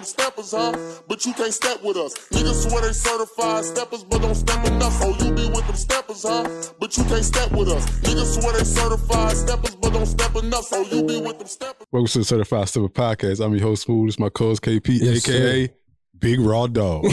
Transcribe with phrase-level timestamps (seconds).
[0.00, 0.72] them steppers, huh?
[1.08, 2.14] But you can't step with us.
[2.30, 4.98] Niggas swear they certified steppers, but don't step enough.
[5.02, 6.48] Oh, you be with them steppers, huh?
[6.78, 7.84] But you can't step with us.
[8.00, 10.68] Niggas swear they certified steppers, but don't step enough.
[10.72, 11.86] Oh, you be with them steppers.
[11.92, 13.44] Welcome to the Certified Steppaz Podcast.
[13.44, 14.08] I'm your host, Smooth.
[14.08, 15.70] It's my co-host, KP, Yes, aka
[16.20, 17.06] Big Raw Dog.
[17.08, 17.10] I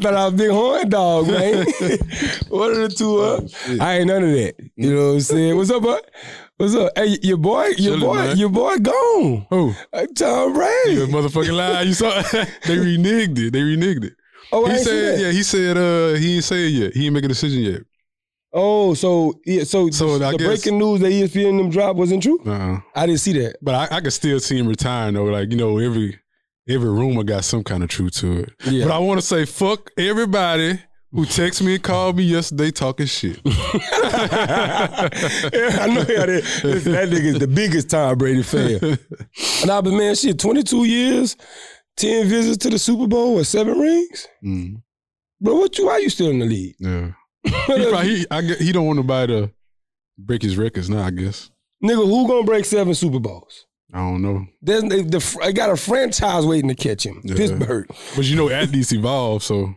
[0.00, 1.66] thought I was big horn dog, man.
[2.48, 3.44] One of the two up.
[3.80, 4.54] I ain't none of that.
[4.76, 5.56] You know what I'm saying?
[5.56, 6.02] What's up, bud?
[6.56, 6.92] What's up?
[6.96, 8.36] Hey, your boy, your Chillin', boy, man.
[8.38, 9.46] your boy gone.
[9.50, 10.92] oh, Uh, Tom Brady.
[10.92, 11.82] you a motherfucking lie.
[11.82, 13.52] You saw they reneged it.
[13.52, 14.12] They reneged it.
[14.52, 16.92] oh, I He said, yeah, he said uh he ain't say it yet.
[16.94, 17.80] He ain't make a decision yet.
[18.54, 22.38] Oh, so yeah, so, So, the, guess- breaking news that ESPN them dropped wasn't true.
[22.44, 22.80] Uh-uh.
[22.94, 23.56] I didn't see that.
[23.62, 25.24] But I, I could still see him retiring though.
[25.24, 26.18] Like, you know, every
[26.68, 28.52] every rumor got some kind of truth to it.
[28.64, 28.86] Yeah.
[28.86, 30.80] But I want to say fuck everybody
[31.12, 33.40] who texted me and called me yesterday talking shit.
[33.44, 33.52] yeah,
[34.94, 38.80] I know how that, that nigga's the biggest Tom Brady fan.
[39.66, 41.36] nah, but man, shit, 22 years,
[41.98, 44.26] 10 visits to the Super Bowl, or seven rings?
[44.42, 44.82] Mm,
[45.40, 46.76] Bro, what you, why you still in the league?
[46.78, 47.10] yeah.
[47.44, 47.50] He,
[47.90, 49.50] probably, he, I, he don't want nobody to
[50.16, 51.50] break his records now, I guess.
[51.82, 53.66] Nigga, who gonna break seven Super Bowls?
[53.92, 54.46] I don't know.
[54.62, 57.20] There's the, the I got a franchise waiting to catch him.
[57.24, 57.34] Yeah.
[57.34, 57.86] Pittsburgh.
[58.16, 59.74] But you know, athletes evolve, so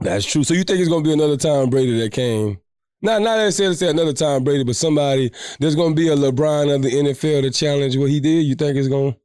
[0.00, 0.44] That's true.
[0.44, 2.58] So you think it's gonna be another Tom Brady that came?
[3.02, 6.82] Not not necessarily say another Tom Brady, but somebody there's gonna be a LeBron of
[6.82, 8.44] the NFL to challenge what he did.
[8.44, 9.16] You think it's gonna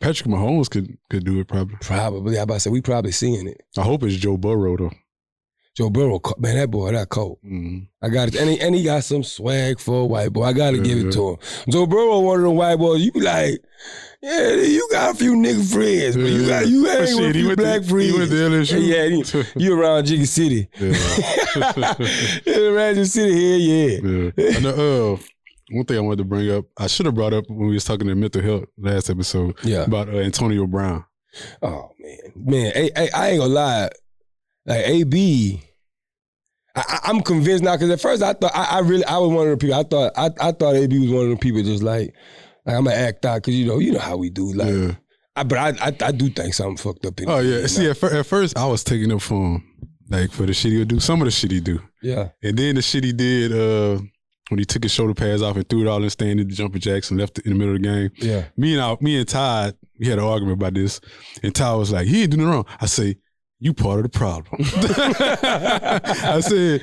[0.00, 1.76] Patrick Mahomes could could do it probably.
[1.80, 2.38] probably?
[2.38, 3.62] I about to say we probably seeing it.
[3.78, 4.92] I hope it's Joe Burrow though.
[5.76, 7.38] Joe Burrow, man, that boy, that cold.
[7.44, 7.86] Mm.
[8.02, 10.44] I got it, and he, and he got some swag for a white boy.
[10.44, 11.08] I got to Yeah, give yeah.
[11.08, 11.36] it to him.
[11.68, 13.02] Joe Burrow, one of them white boys.
[13.02, 13.60] You be like,
[14.22, 17.46] yeah, you got a few nigga friends, but you got you shit, with a few
[17.48, 18.18] went to- black he friends.
[18.18, 18.80] went to LSU.
[18.86, 20.68] Yeah, he- you around Jiggy City.
[20.80, 21.94] Yeah.
[22.56, 24.32] around Jiggy City, here, yeah.
[24.36, 24.56] Yeah.
[24.56, 25.16] And, uh,
[25.72, 27.84] one thing I wanted to bring up, I should have brought up when we was
[27.84, 29.82] talking to mental health last episode Yeah.
[29.84, 31.04] about uh, Antonio Brown.
[31.60, 33.90] Oh man, man, hey, hey, I ain't gonna lie.
[34.66, 35.62] Like AB,
[36.74, 39.46] I, I'm convinced now because at first I thought I, I really I was one
[39.46, 41.82] of the people I thought I, I thought AB was one of the people just
[41.82, 42.14] like
[42.66, 44.68] like I'm gonna act out because you know you know how we do like.
[44.68, 44.94] yeah.
[45.36, 47.66] I, but I, I I do think something fucked up in Oh yeah.
[47.66, 49.64] See, at, fir- at first I was taking up for him,
[50.08, 50.98] like for the shit he would do.
[51.00, 52.30] Some of the shit he do, yeah.
[52.42, 54.00] and then the shit he did uh,
[54.48, 56.54] when he took his shoulder pads off and threw it all in stand in the
[56.54, 58.10] jumper jacks and left it in the middle of the game.
[58.16, 58.44] Yeah.
[58.56, 61.00] Me and I, me and Todd, we had an argument about this,
[61.42, 63.16] and Todd was like, "He ain't doing nothing wrong." I say,
[63.60, 66.82] "You part of the problem." I said,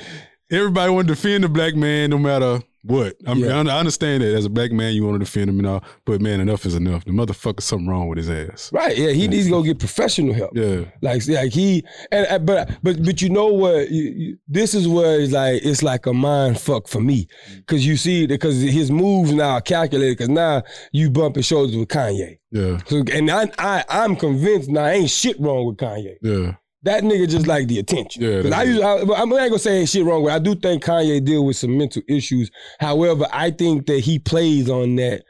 [0.52, 3.58] "Everybody want to defend the black man, no matter what." I mean, Yeah.
[3.60, 6.20] I understand that as a black man, you want to defend him and all, but
[6.22, 7.06] man, enough is enough.
[7.06, 8.70] The motherfucker, something wrong with his ass.
[8.74, 8.98] Right.
[8.98, 9.12] Yeah.
[9.12, 10.52] He needs to go get professional help.
[10.54, 13.90] Yeah, Like, like he and and- but but but you know what?
[13.90, 17.56] You, you, this is where it's like it's like a mind fuck for me mm.
[17.58, 21.88] because you see because his moves now are calculated because now you bumping shoulders with
[21.88, 22.38] Kanye.
[22.52, 26.16] yeah, So, and I, I I'm convinced now ain't shit wrong with Kanye.
[26.22, 28.24] yeah, That nigga just like the attention.
[28.24, 30.34] Yeah, 'Cause I, usually, I, I'm not gonna say ain't shit wrong with.
[30.34, 32.52] I do think Kanye deal with some mental issues.
[32.80, 35.24] However, I think that he plays on that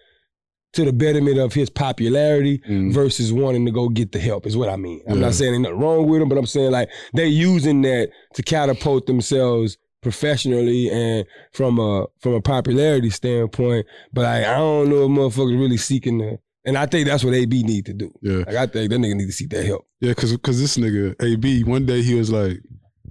[0.73, 2.91] to the betterment of his popularity Mm.
[2.91, 4.47] versus wanting to go get the help.
[4.47, 5.01] Is what I mean.
[5.07, 5.25] I'm Yeah.
[5.25, 9.05] not saying nothing wrong with him, but I'm saying like they using that to catapult
[9.05, 13.85] themselves professionally and from a from a popularity standpoint.
[14.11, 16.39] But I, I don't know if motherfuckers really seeking the.
[16.65, 18.11] And I think that's what AB need to do.
[18.21, 18.37] yeah.
[18.47, 19.85] Like I think that nigga need to seek that help.
[19.99, 22.59] Yeah, cause, cause this nigga AB one day he was like,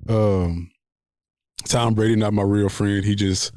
[0.08, 0.70] um,
[1.66, 3.04] Tom Brady not my real friend.
[3.04, 3.52] He just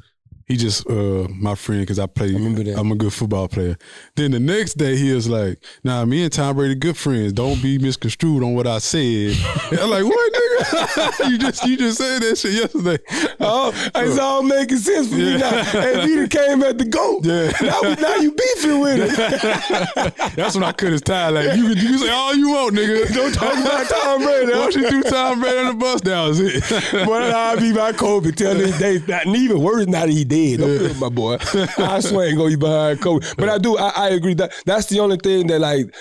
[0.46, 2.28] he just uh my friend because I play.
[2.28, 2.78] I remember that.
[2.78, 3.76] I'm a good football player.
[4.14, 7.32] Then the next day he was like, Nah, me and Tom Brady good friends.
[7.32, 9.34] Don't be misconstrued on what I said.
[9.72, 10.45] I'm like, what nigga?
[11.28, 12.98] you just you just said that shit yesterday.
[13.40, 15.50] Oh, it's all making sense for me now.
[15.74, 17.24] And Peter came at the goat.
[17.24, 17.52] Yeah.
[17.60, 20.14] Now, now you beefing with it.
[20.36, 21.28] That's when I cut his tie.
[21.28, 23.14] Like you can you say all you want, nigga.
[23.14, 24.52] Don't talk about Tom Brady.
[24.52, 27.06] Once you do Tom Brady on the bus, that was it.
[27.06, 29.00] Boy, I'll be my Kobe till this day.
[29.06, 30.60] Not even worse now that he dead.
[30.60, 30.88] Don't Yeah.
[30.88, 30.98] yeah.
[30.98, 31.36] my boy.
[31.78, 33.26] I swear ain't gonna be behind Kobe.
[33.36, 35.94] But I do, I, I agree that that's the only thing that like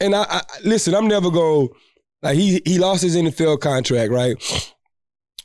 [0.00, 1.68] and I, I listen, I'm never gonna
[2.22, 4.36] like he he lost his NFL contract, right?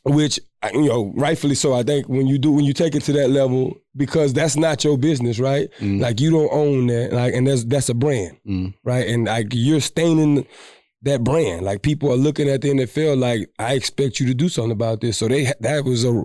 [0.05, 0.39] Which
[0.73, 1.73] you know, rightfully so.
[1.73, 4.83] I think when you do when you take it to that level, because that's not
[4.83, 5.69] your business, right?
[5.79, 6.01] Mm.
[6.01, 8.73] Like you don't own that, like, and that's that's a brand, Mm.
[8.83, 9.07] right?
[9.07, 10.45] And like you're staining
[11.03, 11.65] that brand.
[11.65, 14.99] Like people are looking at the NFL like I expect you to do something about
[15.01, 15.17] this.
[15.17, 16.23] So they that was a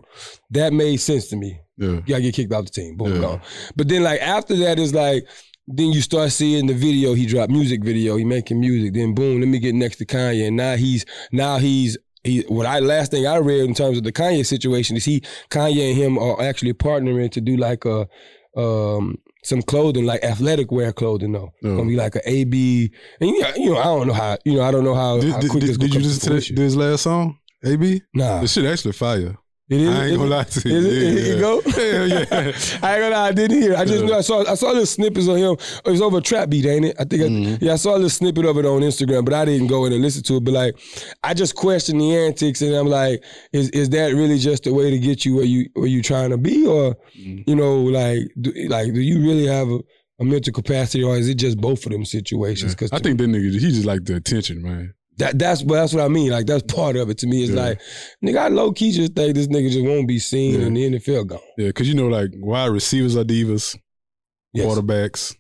[0.50, 1.60] that made sense to me.
[1.76, 1.88] Yeah.
[1.88, 2.96] You gotta get kicked out the team.
[2.96, 3.20] Boom, Yeah.
[3.20, 3.40] gone.
[3.76, 5.26] But then like after that is like
[5.70, 8.16] then you start seeing the video he dropped music video.
[8.16, 8.94] He making music.
[8.94, 10.46] Then boom, let me get next to Kanye.
[10.46, 14.04] And now he's now he's he what I last thing I read in terms of
[14.04, 15.20] the Kanye situation is he
[15.50, 18.08] Kanye and him are actually partnering to do like a
[18.56, 21.52] um some clothing like athletic wear clothing though.
[21.62, 21.76] Oh.
[21.76, 24.54] Gonna be like an AB, and you know, you know, I don't know how, you
[24.54, 26.52] know, I don't know how, Did, how did, quick did, this did you listen to
[26.54, 28.02] this last song, AB?
[28.14, 29.36] Nah, this shit actually fire.
[29.70, 29.88] It is.
[29.94, 30.76] I ain't gonna lie to you.
[30.76, 31.60] Is it, Yeah, it, go?
[31.60, 32.24] Hell yeah.
[32.82, 33.72] I ain't gonna lie, I didn't hear.
[33.72, 33.78] it.
[33.78, 34.16] I just Yeah.
[34.16, 35.56] I saw I saw little snippets of him.
[35.84, 36.96] It was over a trap beat, ain't it?
[36.98, 37.22] I think.
[37.22, 37.58] I, Mhm.
[37.60, 39.92] yeah, I saw a little snippet of it on Instagram, but I didn't go in
[39.92, 40.44] and listen to it.
[40.44, 40.78] But like,
[41.22, 43.22] I just questioned the antics, and I'm like,
[43.52, 46.30] is is that really just a way to get you where you where you trying
[46.30, 47.44] to be, or Mhm.
[47.46, 49.78] you know, like, do, like, do you really have a,
[50.20, 52.74] a mental capacity, or is it just both of them situations?
[52.74, 54.94] Because I think that nigga, he just like the attention, man.
[55.18, 56.30] That that's that's what I mean.
[56.30, 57.42] Like that's part of it to me.
[57.42, 57.60] It's Yeah.
[57.62, 57.80] like,
[58.24, 60.66] nigga, I low key just think this nigga just won't be seen Yeah.
[60.66, 61.38] in the NFL gone.
[61.56, 63.76] Yeah, because you know, like wide receivers are divas,
[64.52, 64.66] Yes.
[64.66, 65.34] quarterbacks,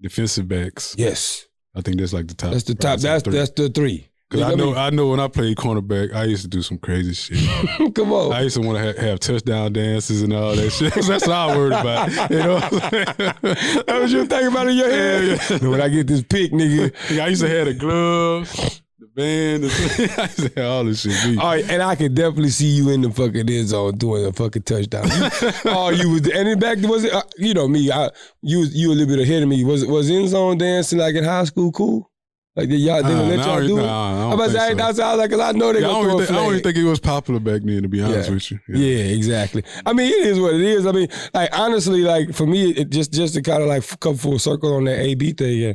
[0.00, 0.94] defensive backs.
[0.98, 1.46] Yes.
[1.74, 2.52] I think that's like the top.
[2.52, 3.00] That's the top.
[3.00, 3.32] That's three.
[3.34, 4.08] that's the three.
[4.28, 7.14] Cause I know, I know when I played cornerback, I used to do some crazy
[7.14, 7.94] shit.
[7.94, 8.32] come on.
[8.32, 10.92] I used to want to ha- have touchdown dances and all that shit.
[11.06, 12.30] that's what I worried about.
[12.30, 13.04] You know, what I'm saying?
[13.14, 15.24] that what you thinking about in your head?
[15.50, 15.68] Yeah, yeah.
[15.68, 17.20] When I get this pick, nigga.
[17.22, 18.80] I used to have the glove,
[19.16, 21.38] band, I have all this shit.
[21.38, 24.32] All right, and I can definitely see you in the fucking end zone doing a
[24.32, 25.06] fucking touchdown.
[25.64, 27.12] Oh, you was and in back was it?
[27.12, 27.90] Uh, you know me.
[27.90, 28.10] I
[28.42, 29.64] you was you a little bit ahead of me.
[29.64, 32.10] Was was end zone dancing like in high school cool?
[32.54, 33.82] Like did y'all did Uh, let y'all do it?
[33.82, 34.74] nah, I don't I'm about to think say so.
[34.76, 36.30] that's how like 'cause I know they Yeah, I, gonna don't throw even a think,
[36.30, 38.34] I don't even think it was popular back then, to be honest Yeah.
[38.34, 38.58] with you.
[38.68, 39.62] Yeah, exactly.
[39.84, 40.86] I mean, it is what it is.
[40.86, 44.16] I mean, like honestly, like for me, it just just to kind of like come
[44.16, 45.58] full circle on that AB thing.
[45.58, 45.72] Yeah,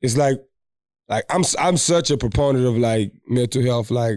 [0.00, 0.36] it's like,
[1.12, 3.90] like I'm I'm such a proponent of like mental health.
[3.90, 4.16] Like,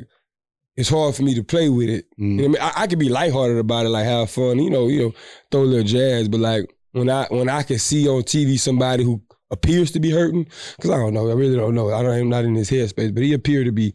[0.75, 2.06] it's hard for me to play with it.
[2.19, 2.31] Mm.
[2.31, 2.57] You know I mean?
[2.62, 5.13] I, I can be lighthearted about it, like have fun, you know, you know,
[5.51, 6.27] throw a little jazz.
[6.27, 9.21] But like when I when I can see on TV somebody who
[9.51, 11.94] appears to be hurting, because I don't know, I really don't know.
[11.94, 13.94] I don't, I'm not in his headspace, but he appeared to be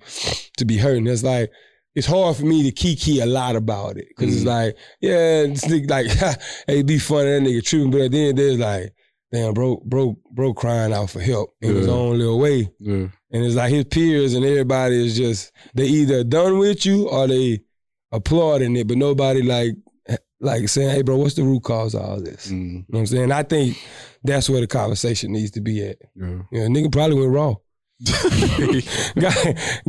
[0.59, 1.07] to be hurting.
[1.07, 1.51] It's like
[1.95, 4.47] it's hard for me to kiki a lot about it because it's Mhm.
[4.67, 6.07] like, yeah, it's like,
[6.69, 8.95] hey, be funny that nigga tripping, but at the end there's like,
[9.33, 11.93] damn, bro, bro, bro, crying out for help in his Yeah.
[11.93, 12.71] own little way.
[12.81, 13.09] Yeah.
[13.33, 17.27] And it's like his peers and everybody is just they either done with you or
[17.29, 17.61] they
[18.13, 19.75] applauding it, but nobody like
[20.43, 22.73] like saying, "Hey, bro, what's the root cause of all this?" You Mm.
[22.75, 23.31] know what I'm saying?
[23.33, 23.77] I think
[24.25, 25.99] that's where the conversation needs to be at.
[26.17, 26.41] Yeah.
[26.51, 27.55] You know, nigga probably went raw.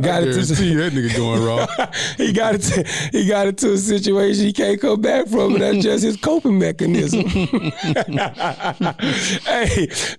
[0.00, 1.66] Got it to you that nigga going raw.
[2.18, 2.58] he got it.
[2.58, 6.18] To, he got into a situation he can't come back from, and that's just his
[6.18, 7.22] coping mechanism.
[7.28, 7.48] hey,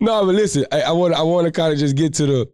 [0.02, 2.52] no, but listen, I want I want to kind of just get to the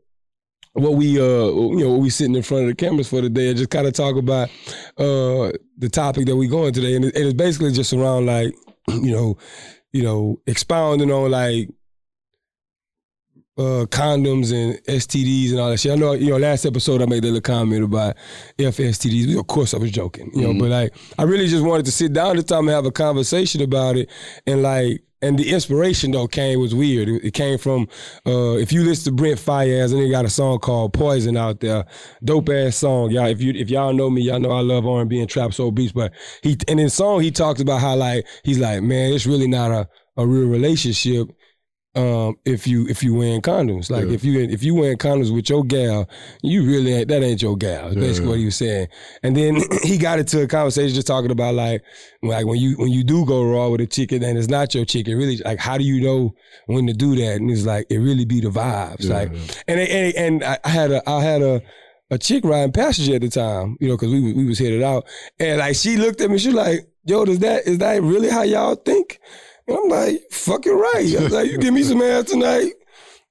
[0.73, 3.49] what we uh you know what we sitting in front of the cameras for today
[3.49, 4.49] and just kind of talk about
[4.97, 8.53] uh the topic that we going today, and, it, and it's basically just around like
[8.89, 9.37] you know
[9.93, 11.69] you know expounding on like
[13.59, 15.91] uh, condoms and STDs and all that shit.
[15.91, 18.15] I know, you know, last episode I made a little comment about
[18.57, 19.37] FSTDs.
[19.37, 20.59] Of course, I was joking, you know, Mhm.
[20.59, 23.61] but like, I really just wanted to sit down this time and have a conversation
[23.61, 24.09] about it.
[24.47, 27.09] And like, and the inspiration though came was weird.
[27.09, 27.89] It, it came from
[28.25, 31.59] uh, if you listen to Brent Faiyaz, and he got a song called Poison out
[31.59, 31.83] there,
[32.23, 33.27] dope ass song, y'all.
[33.27, 35.53] If you if y'all know me, y'all know I love R and B and trap
[35.53, 35.91] soul beats.
[35.91, 39.25] But he and in the song he talks about how like he's like, man, it's
[39.25, 41.27] really not a a real relationship
[41.95, 43.89] um, if you if you wearing condoms.
[43.89, 44.13] Like Yeah.
[44.13, 46.07] if you if you wearing condoms with your gal,
[46.43, 47.85] you really ain't that ain't your gal.
[47.85, 48.29] That's Yeah, basically yeah.
[48.29, 48.87] what he was saying.
[49.23, 51.83] And then he got into a conversation just talking about like
[52.21, 54.85] like when you when you do go raw with a chicken and it's not your
[54.85, 56.35] chicken, really like how do you know
[56.67, 57.35] when to do that?
[57.37, 59.09] And it's like it really be the vibes.
[59.09, 59.31] Like
[59.67, 61.61] and and and I had a I had a
[62.11, 64.81] a chick riding passenger at the time, you know, because we was- we was headed
[64.81, 65.05] out,
[65.39, 68.41] and like she looked at me, she like, "Yo, does that is that really how
[68.41, 69.19] y'all think?"
[69.69, 72.73] And I'm like, "Fucking right." I was like, "You give me some ass tonight."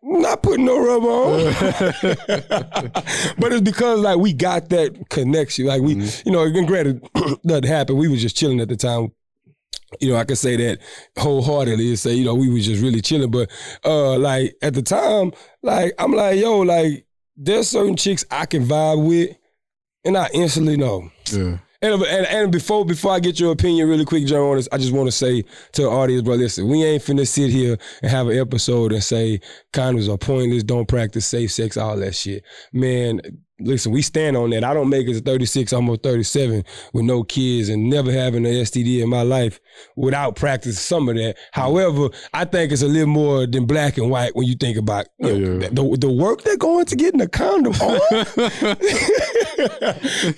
[0.04, 1.44] I'm Not putting no rubber on,
[3.38, 5.66] but it's because like we got that connection.
[5.66, 7.04] Like we, you know, and granted,
[7.44, 7.98] nothing happened.
[7.98, 9.10] We was just chilling at the time.
[10.00, 10.78] You know, I could say that
[11.18, 13.30] wholeheartedly and say, you know, we was just really chilling.
[13.32, 13.50] But
[13.84, 17.04] uh like at the time, like I'm like, yo, like
[17.36, 19.36] there's certain chicks I can vibe with,
[20.04, 21.10] and I instantly know.
[21.32, 21.58] Yeah.
[21.80, 25.06] And, and and before before I get your opinion really quick, John, I just want
[25.06, 25.42] to say
[25.72, 29.02] to the audience, bro, listen, we ain't finna sit here and have an episode and
[29.02, 29.40] say
[29.72, 32.42] condoms are pointless, don't practice safe sex, all that shit.
[32.72, 33.20] Man,
[33.60, 34.62] listen, we stand on that.
[34.64, 38.52] I don't make it to 36, almost 37 with no kids and never having an
[38.52, 39.58] STD in my life
[39.96, 41.36] without practicing some of that.
[41.52, 45.06] However, I think it's a little more than black and white when you think about
[45.18, 45.68] you know, Yeah.
[45.70, 48.00] the, the work they're going to get in a condom on.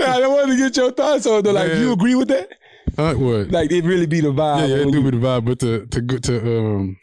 [0.00, 1.52] I wanted to get your thoughts on it.
[1.52, 1.80] Like, Man.
[1.80, 2.48] you agree with that?
[2.96, 4.60] Like, it really be the vibe.
[4.60, 5.44] yeah, yeah, it do you- be the vibe.
[5.44, 6.96] But to to to um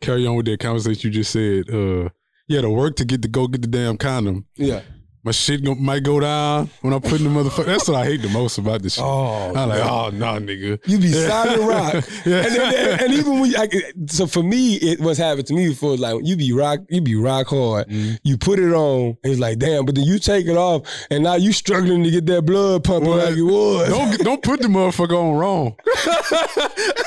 [0.00, 2.08] carry on with that conversation you just said, uh,
[2.48, 4.46] yeah, to work to get to go get the damn condom.
[4.56, 4.82] yeah.
[5.24, 7.64] My shit go, might go down when I'm putting the motherfucker.
[7.66, 9.04] That's what I hate the most about this shit.
[9.04, 10.78] Oh, I'm like, oh no, nigga.
[10.86, 11.94] You be solid rock,
[12.26, 12.44] Yeah.
[12.46, 13.74] and, and, and even when you, like,
[14.06, 17.00] so for me, it what's happened to me before is like you be rock, you
[17.00, 17.88] be rock hard.
[17.88, 18.18] Mhm.
[18.22, 21.24] You put it on, and it's like damn, but then you take it off, and
[21.24, 23.88] now you struggling to get that blood pumping Well, like it was.
[23.88, 25.76] Don't don't put the motherfucker on wrong.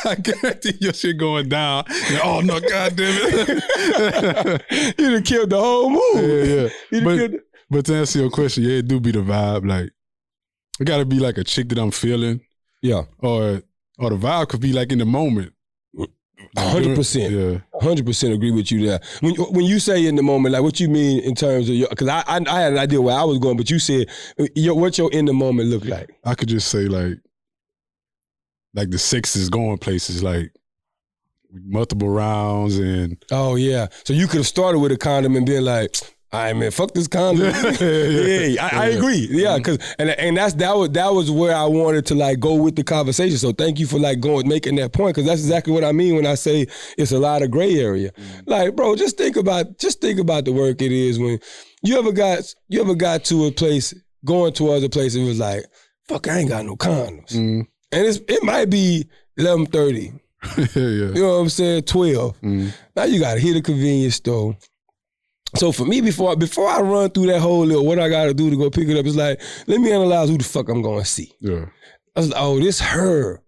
[0.05, 1.83] I guarantee your shit going down.
[2.11, 4.63] Yeah, oh no, god damn it.
[4.97, 6.01] you done killed the whole move.
[6.15, 6.21] yeah,
[6.63, 6.69] yeah.
[6.91, 9.19] You done But- killed the- But to answer your question, yeah, it do be the
[9.19, 9.67] vibe.
[9.67, 9.91] Like
[10.79, 12.41] it gotta be like a chick that I'm feeling,
[12.81, 13.61] yeah, or
[13.99, 15.53] or the vibe could be like in the moment.
[16.57, 17.33] hundred percent.
[17.33, 17.59] Yeah.
[17.81, 18.99] Hundred percent agree with you there.
[19.21, 21.89] When when you say in the moment, like what you mean in terms of your,
[21.89, 24.07] because I, I I had an idea where I was going, but you said
[24.55, 26.09] your, what your in the moment look like.
[26.23, 27.17] I could just say like
[28.73, 30.51] like the sex is going places like
[31.51, 35.65] multiple rounds and Oh yeah, so you could have started with a condom and been
[35.65, 35.95] like,
[36.31, 37.45] "All right, man, fuck this condom."
[37.81, 39.27] yeah, I, I agree.
[39.31, 42.55] Yeah, because and and that's that was that was where I wanted to like go
[42.55, 43.37] with the conversation.
[43.37, 46.15] So thank you for like going making that point because that's exactly what I mean
[46.15, 46.67] when I say
[46.97, 48.11] it's a lot of gray area.
[48.45, 51.39] Like, bro, just think about just think about the work it is when
[51.83, 53.93] you ever got you ever got to a place
[54.25, 55.63] going towards a place and it was like,
[56.07, 57.67] fuck, I ain't got no condoms, Mm.
[57.91, 59.07] and it's it might be
[59.37, 60.11] eleven thirty.
[60.57, 60.65] yeah.
[60.75, 61.83] You know what I'm saying?
[61.83, 62.39] Twelve.
[62.41, 62.71] Mm.
[62.95, 64.55] Now you gotta hit a convenience store.
[65.55, 68.49] So for me, before before I run through that whole little what I gotta do
[68.49, 71.05] to go pick it up, it's like, let me analyze who the fuck I'm gonna
[71.05, 71.31] see.
[71.39, 71.65] Yeah.
[72.15, 73.41] I was like, oh, this her.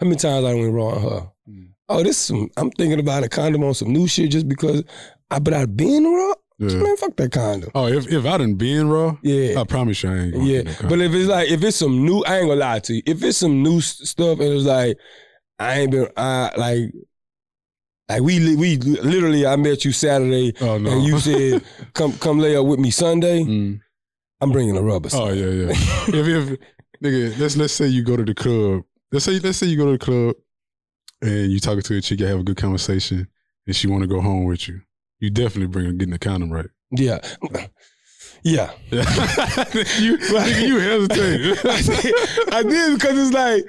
[0.00, 1.30] How many times I went wrong with her?
[1.48, 1.68] Mm.
[1.88, 4.82] Oh, this some I'm thinking about a condom on some new shit just because
[5.30, 6.34] I but I've been raw.
[6.58, 6.76] Yeah.
[6.76, 7.70] Man, fuck that condom.
[7.74, 9.60] Oh, if if I done been raw, Yeah.
[9.60, 12.24] I promise you I ain't gonna Yeah, but if it's like if it's some new,
[12.24, 13.02] I ain't gonna lie to you.
[13.06, 14.98] If it's some new stuff and it's like
[15.58, 16.92] I ain't been, I like,
[18.08, 20.90] like we li- we literally I met you Saturday oh no.
[20.90, 21.62] and you said
[21.94, 23.42] come come lay up with me Sunday.
[23.42, 23.80] Mm.
[24.40, 25.08] I'm bringing a rubber.
[25.12, 25.70] Oh yeah, yeah.
[25.70, 26.58] if if
[27.02, 28.82] nigga, let's let's say you go to the club.
[29.12, 30.36] Let's say let's say you go to the club
[31.22, 33.26] and you talking to a chick, you have a good conversation,
[33.66, 34.80] and she want to go home with you.
[35.20, 36.66] You definitely bring her getting the condom right.
[36.90, 37.20] yeah,
[38.42, 38.70] yeah.
[38.90, 41.58] you, nigga, you hesitate.
[42.52, 43.64] I did because it's like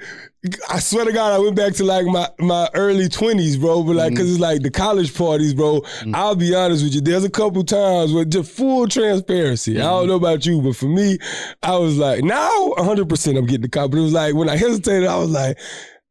[0.70, 3.82] I swear to God, I went back to like my my early twenties, bro.
[3.82, 4.18] But like, mm-hmm.
[4.18, 5.80] cause it's like the college parties, bro.
[5.80, 6.14] Mm-hmm.
[6.14, 7.00] I'll be honest with you.
[7.00, 9.78] There's a couple times with just full transparency.
[9.78, 10.08] I don't mm-hmm.
[10.10, 11.18] know about you, but for me,
[11.62, 13.90] I was like, now 100 percent I'm getting the cop.
[13.90, 15.58] But it was like when I hesitated, I was like,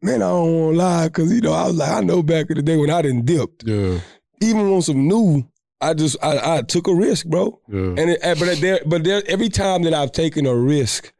[0.01, 2.49] man, I don't want to lie, cause you know I was like, I know back
[2.49, 3.99] in the day when I didn't dipped, yeah,
[4.41, 5.47] even on some new.
[5.79, 7.61] I just I, I took a risk, bro.
[7.69, 7.79] yeah.
[7.79, 11.13] And it, eh, but eh, there, but there, every time that I've taken a risk,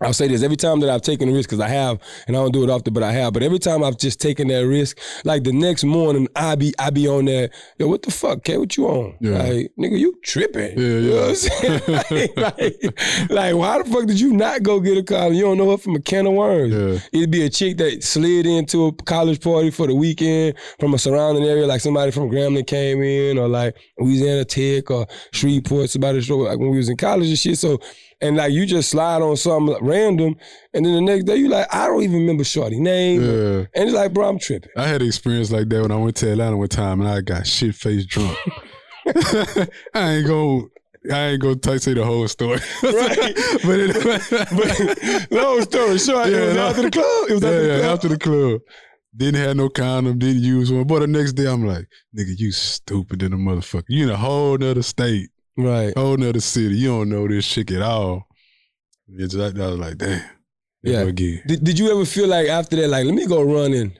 [0.00, 2.40] I'll say this: every time that I've taken a risk, because I have, and I
[2.40, 3.32] don't do it often, but I have.
[3.32, 6.90] But every time I've just taken that risk, like the next morning, I be I
[6.90, 7.50] be on that.
[7.78, 8.58] Yo, what the fuck, K?
[8.58, 9.16] What you on?
[9.20, 9.38] Yeah.
[9.42, 10.78] Like, nigga, you tripping?
[10.78, 11.20] Yeah, You know yeah.
[11.20, 11.34] what I'm
[11.80, 12.30] saying?
[12.36, 15.30] like, like, like, why the fuck did you not go get a car?
[15.32, 16.74] You don't know her from a can of worms.
[16.74, 16.98] Yeah.
[17.18, 20.98] It'd be a chick that slid into a college party for the weekend from a
[20.98, 26.20] surrounding area, like somebody from Grambling came in, or like Louisiana Tech or Shreveport, somebody
[26.20, 27.58] showed like when we was in college and shit.
[27.58, 27.80] So,
[28.20, 30.36] and like you just slide on something random,
[30.74, 33.20] and then the next day you like, I don't even remember Shorty name.
[33.22, 33.58] Yeah.
[33.74, 34.70] And it's like, bro, I'm tripping.
[34.76, 37.20] I had an experience like that when I went to Atlanta one time and I
[37.20, 38.36] got shit faced drunk.
[39.94, 40.62] I ain't gonna
[41.12, 42.58] I ain't gonna t- say the whole story.
[42.82, 43.34] Right.
[43.64, 46.66] but it, But long story short, it Yeah, was no.
[46.66, 47.30] after the club.
[47.30, 47.94] It was yeah, after the yeah, club.
[47.94, 48.60] after the club.
[49.16, 50.86] Didn't have no condom, didn't use one.
[50.86, 51.86] But the next day I'm like,
[52.18, 53.84] nigga, you stupid in a motherfucker.
[53.88, 55.96] You in a whole nother state, right.
[55.96, 56.76] whole nother city.
[56.76, 58.26] You don't know this shit at all.
[59.08, 60.22] It's like, I was like, damn.
[60.82, 61.00] Yeah.
[61.00, 61.42] Again.
[61.46, 63.98] Did, did you ever feel like after that, like, let me go run and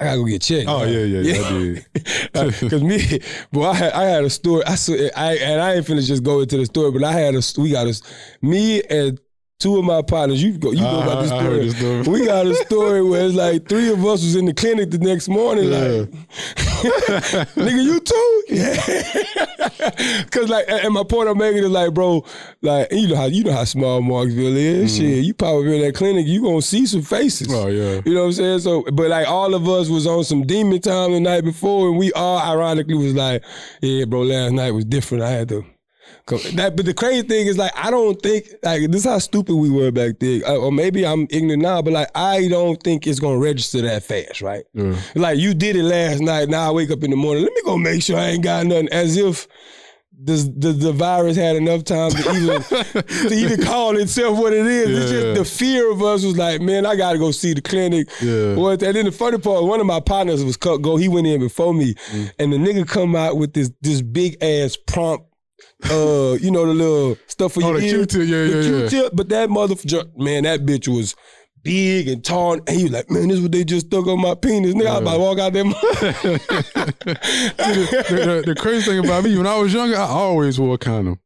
[0.00, 0.68] I gotta go get checked.
[0.68, 1.86] Oh yeah, yeah, yeah, I did.
[2.34, 3.20] Uh, because me,
[3.50, 4.62] boy, I had, I had a story.
[4.64, 7.34] I, saw, I and I ain't finished just go into the story, but I had
[7.34, 8.00] a we got a
[8.40, 9.18] me and
[9.58, 10.42] two of my partners.
[10.42, 11.66] You go, you know about this I- I heard story.
[11.66, 12.20] this story.
[12.20, 14.98] We got a story where it's like three of us was in the clinic the
[14.98, 15.70] next morning.
[15.72, 15.78] Yeah.
[15.78, 16.10] Like,
[17.56, 18.44] nigga, you too?
[18.48, 20.24] Yeah.
[20.30, 22.24] Cause like, and my point I'm making is like, bro,
[22.62, 24.96] like you know how you know how small Marksville is.
[24.96, 27.48] Shit, you pop up in that clinic, you gonna see some faces.
[27.48, 27.64] Mm.
[27.64, 28.00] Oh yeah.
[28.04, 28.58] You know what I'm saying?
[28.60, 31.98] So, but like all of us was on some demon time the night before, and
[31.98, 33.42] we all ironically was like,
[33.82, 35.24] "Yeah, bro, last night was different.
[35.24, 35.64] I had to."
[36.56, 39.54] That, but the crazy thing is, like, I don't think like this is how stupid
[39.56, 43.06] we were back then, Uh, or maybe I'm ignorant now, but like, I don't think
[43.06, 44.64] it's gonna register that fast, right?
[44.74, 44.96] Yeah.
[45.14, 46.48] Like, you did it last night.
[46.48, 47.42] Now I wake up in the morning.
[47.44, 49.46] Let me go make sure I ain't got nothing, as if.
[50.20, 52.62] The, the, the virus had enough time to even
[53.28, 54.88] to even call itself what it is.
[54.98, 58.08] It's just the fear of us was like, man, I gotta go see the clinic.
[58.20, 58.56] Yeah.
[58.56, 60.96] And then the funny part, one of my partners was cut go.
[60.96, 62.32] He went in before me, Mm.
[62.40, 65.24] and the nigga come out with this this big ass prompt
[65.84, 67.94] uh, you know, the little stuff for Oh, your the ear.
[68.06, 68.88] Q-tip, yeah, the yeah, yeah.
[68.88, 71.14] Q-tip, but that motherfucker, man, that bitch was
[71.62, 72.54] big and tall.
[72.54, 74.74] And he was like, man, this is what they just stuck on my penis.
[74.74, 75.64] Nigga, I was about to walk out there.
[77.24, 80.78] the, the- the crazy thing about me, when I was younger, I always wore a
[80.78, 81.20] condom.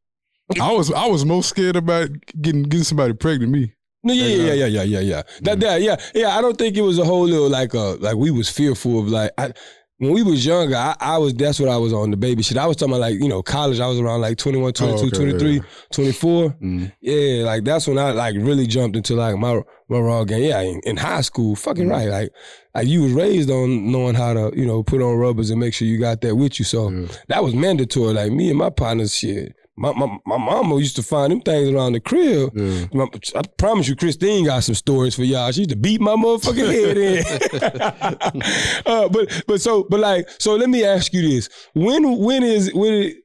[0.61, 2.09] I was I was most scared about
[2.41, 3.51] getting getting somebody pregnant.
[3.51, 3.73] Me.
[4.03, 5.21] No, yeah, yeah, yeah, yeah, yeah, yeah.
[5.43, 6.37] That, that, yeah, yeah.
[6.37, 9.07] I don't think it was a whole little like uh like we was fearful of
[9.07, 9.53] like I,
[9.97, 10.75] when we was younger.
[10.75, 12.57] I, I was that's what I was on the baby shit.
[12.57, 13.79] I was talking about like you know college.
[13.79, 15.61] I was around like 21, 22, Oh, okay, 23, yeah.
[15.91, 16.49] 24.
[16.61, 16.91] Mm.
[17.01, 20.43] Yeah, like that's when I like really jumped into like my my raw game.
[20.43, 22.07] Yeah, in, in high school, fucking right.
[22.09, 22.31] Like
[22.75, 25.73] like you was raised on knowing how to you know put on rubbers and make
[25.73, 26.65] sure you got that with you.
[26.65, 27.07] So Yeah.
[27.29, 28.13] that was mandatory.
[28.13, 29.55] Like me and my partners, shit.
[29.75, 32.51] My, my my mama used to find them things around the crib.
[32.55, 32.85] Yeah.
[32.93, 35.51] My- I promise you, Christine got some stories for y'all.
[35.51, 38.41] She used to beat my motherfucking head in.
[38.85, 42.71] uh, but but so but like so, let me ask you this: when when is
[42.73, 43.15] when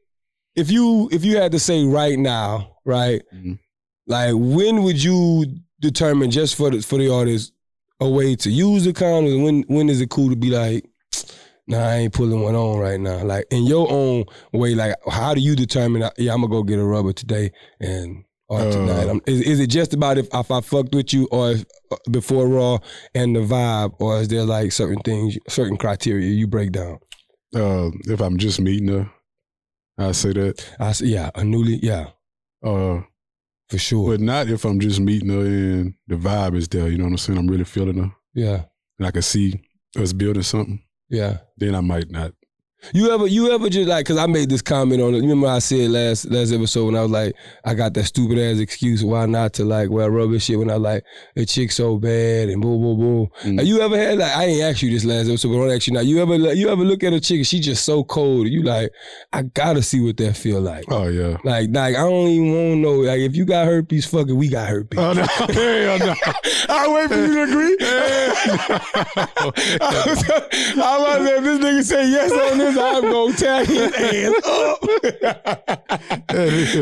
[0.57, 3.21] if you if you had to say right now, right?
[3.35, 3.59] Mhm.
[4.07, 5.45] Like when would you
[5.81, 7.53] determine just for the for the artist
[8.01, 9.35] a way to use the condom?
[9.35, 10.89] and When when is it cool to be like?
[11.69, 13.23] Nah, I ain't pulling one on right now.
[13.25, 16.03] Like in your own way, like how do you determine?
[16.03, 19.09] uh, Yeah, I'm gonna go get a rubber today and or Uh, tonight.
[19.09, 21.97] I'm, is, is it just about if, if I fucked with you or if, uh,
[22.11, 22.79] before raw
[23.15, 26.99] and the vibe, or is there like certain things, certain criteria you break down?
[27.55, 29.11] Uh, if I'm just meeting her,
[29.99, 30.67] I say that.
[30.81, 32.07] I say, yeah, a newly, yeah,
[32.65, 33.03] Uh,
[33.69, 36.89] for sure, but not if I'm just meeting her and the vibe is there.
[36.89, 37.39] You know what I'm saying?
[37.39, 38.65] I'm really feeling her, yeah,
[38.99, 39.61] and I can see
[39.97, 40.83] us building something.
[41.09, 41.39] Yeah.
[41.57, 42.33] Then I might not.
[42.93, 45.19] You ever, you ever just like, cause I made this comment on it.
[45.19, 48.39] You remember I said last last episode when I was like, I got that stupid
[48.39, 51.05] ass excuse why not to like wear rubber shit when I like
[51.37, 53.31] a chick so bad and boo boo boo.
[53.43, 53.59] Mm.
[53.59, 55.75] Like, you ever had like I ain't asked you this last episode, but I to
[55.75, 56.01] ask you now.
[56.01, 58.49] You ever you ever look at a chick and she just so cold?
[58.49, 58.93] You like,
[59.33, 60.85] I gotta see what that feel like.
[60.89, 61.37] Oh yeah.
[61.45, 62.93] Like, like I don't even want to know.
[62.93, 64.99] Like, if you got herpes, fuck it, we got herpes.
[64.99, 65.23] Oh no!
[65.53, 66.15] Hell no!
[66.69, 67.77] I'll wait for you to agree.
[69.81, 73.93] I was about to say, this nigga say yes on this, I'm gonna tag his
[73.93, 74.83] ass up.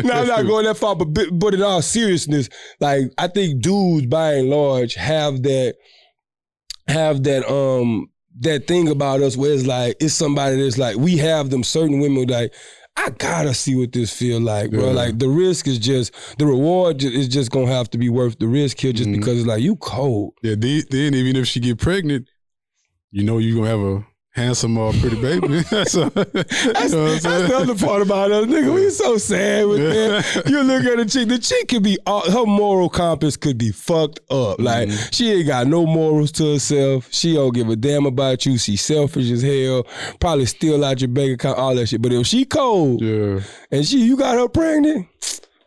[0.04, 2.48] no, I'm not going that far, but but in all seriousness,
[2.80, 5.76] like I think dudes by and large have that
[6.88, 11.16] have that um that thing about us where it's like it's somebody that's like we
[11.16, 12.52] have them certain women like
[12.98, 14.86] I gotta see what this feel like, bro.
[14.86, 14.92] Yeah.
[14.92, 18.46] Like the risk is just the reward is just gonna have to be worth the
[18.48, 19.18] risk here, just Mhm.
[19.18, 20.32] because it's like you cold.
[20.42, 22.26] Yeah, then, then even if she get pregnant,
[23.10, 25.62] you know you gonna have a handsome or pretty baby.
[25.86, 28.72] so, you know That's the other part about us, nigga.
[28.74, 30.44] We so sad with that.
[30.46, 33.72] You look at a chick, the chick could be, all, her moral compass could be
[33.72, 34.60] fucked up.
[34.60, 35.08] Like, Mm-hmm.
[35.10, 37.08] she ain't got no morals to herself.
[37.10, 38.58] She don't give a damn about you.
[38.58, 39.84] She selfish as hell.
[40.20, 42.02] Probably steal out your bank account, all that shit.
[42.02, 43.40] But if she cold Yeah.
[43.70, 45.06] and she, you got her pregnant,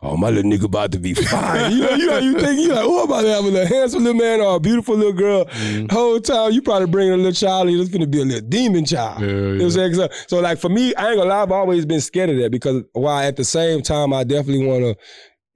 [0.02, 1.72] oh, my little nigga about to be fine.
[1.72, 3.66] you know, you know, you think, you like, oh, I'm about to have a little
[3.66, 5.44] handsome little man or a beautiful little girl.
[5.44, 5.94] Mm-hmm.
[5.94, 8.84] Whole time, you probably bringing a little child, and it's gonna be a little demon
[8.84, 9.20] child.
[9.20, 9.94] Yeah, You know what I'm saying?
[9.94, 12.50] So, so like for me, I ain't gonna lie, I've always been scared of that
[12.50, 14.94] because while at the same time I definitely wanna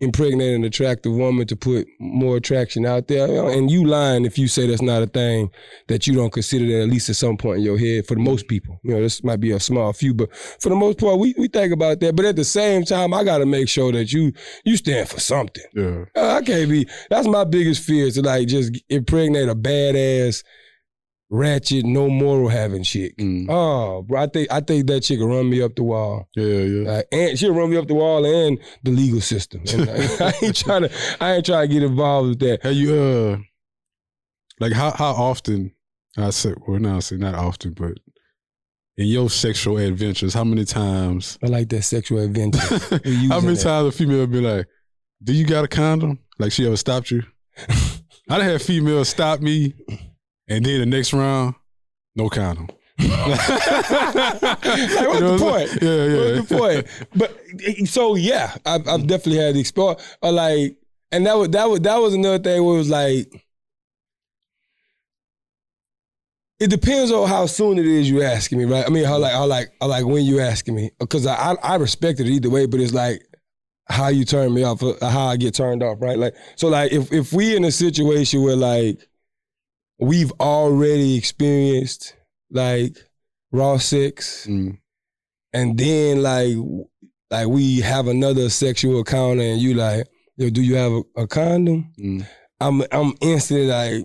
[0.00, 3.48] impregnate an attractive woman to put more attraction out there.
[3.48, 5.50] And you lying if you say that's not a thing
[5.88, 8.20] that you don't consider that at least at some point in your head for the
[8.20, 8.80] most people.
[8.82, 11.48] You know, this might be a small few, but for the most part, we, we
[11.48, 12.16] think about that.
[12.16, 14.32] But at the same time, I gotta make sure that you
[14.64, 15.64] you stand for something.
[15.74, 16.04] Yeah.
[16.16, 16.88] Uh, I can't be.
[17.10, 20.42] That's my biggest fear is to like just impregnate a badass,
[21.34, 23.16] ratchet, no moral having chick.
[23.18, 23.46] Mm.
[23.48, 26.28] Oh, bro, I think I think that chick will run me up the wall.
[26.34, 26.90] Yeah, yeah.
[26.90, 29.62] Like, and she'll run me up the wall and the legal system.
[29.72, 29.94] And I,
[30.26, 30.90] I ain't trying to.
[31.20, 32.62] I ain't trying to get involved with that.
[32.62, 33.36] Have you uh
[34.60, 35.72] like how how often
[36.16, 37.98] I say well not I say not often, but
[38.96, 42.60] in your sexual adventures, how many times I like that sexual adventure.
[43.28, 43.60] How many that.
[43.60, 44.66] times a female be like,
[45.22, 46.20] Do you got a condom?
[46.38, 47.24] Like she ever stopped you?
[48.30, 49.74] I done had females stop me
[50.48, 51.54] and then the next round,
[52.14, 52.68] no condom.
[52.98, 53.30] like, what's
[55.20, 55.82] the point?
[55.82, 56.36] Yeah, yeah.
[56.36, 56.86] What's the point?
[57.14, 60.16] But so yeah, I've, I've definitely had the experience.
[60.22, 60.76] Or like,
[61.10, 63.44] and that was that was that was another thing where it was like,
[66.60, 68.86] it depends on how soon it is you asking me, right?
[68.86, 71.54] I mean, how like how like how like when you asking me, because I, I
[71.62, 73.22] I respect it either way, but it's like
[73.86, 76.18] how you turn me off, uh, how I get turned off, right?
[76.18, 79.00] Like so, like if if we in a situation where like
[79.98, 82.16] we've already experienced
[82.50, 82.96] like
[83.52, 84.46] raw sex.
[84.48, 84.78] Mm.
[85.52, 86.56] and then like
[87.30, 91.26] like we have another sexual encounter and you like yo do you have a, a
[91.26, 91.92] condom?
[91.98, 92.26] Mm.
[92.60, 94.04] i'm i'm instantly like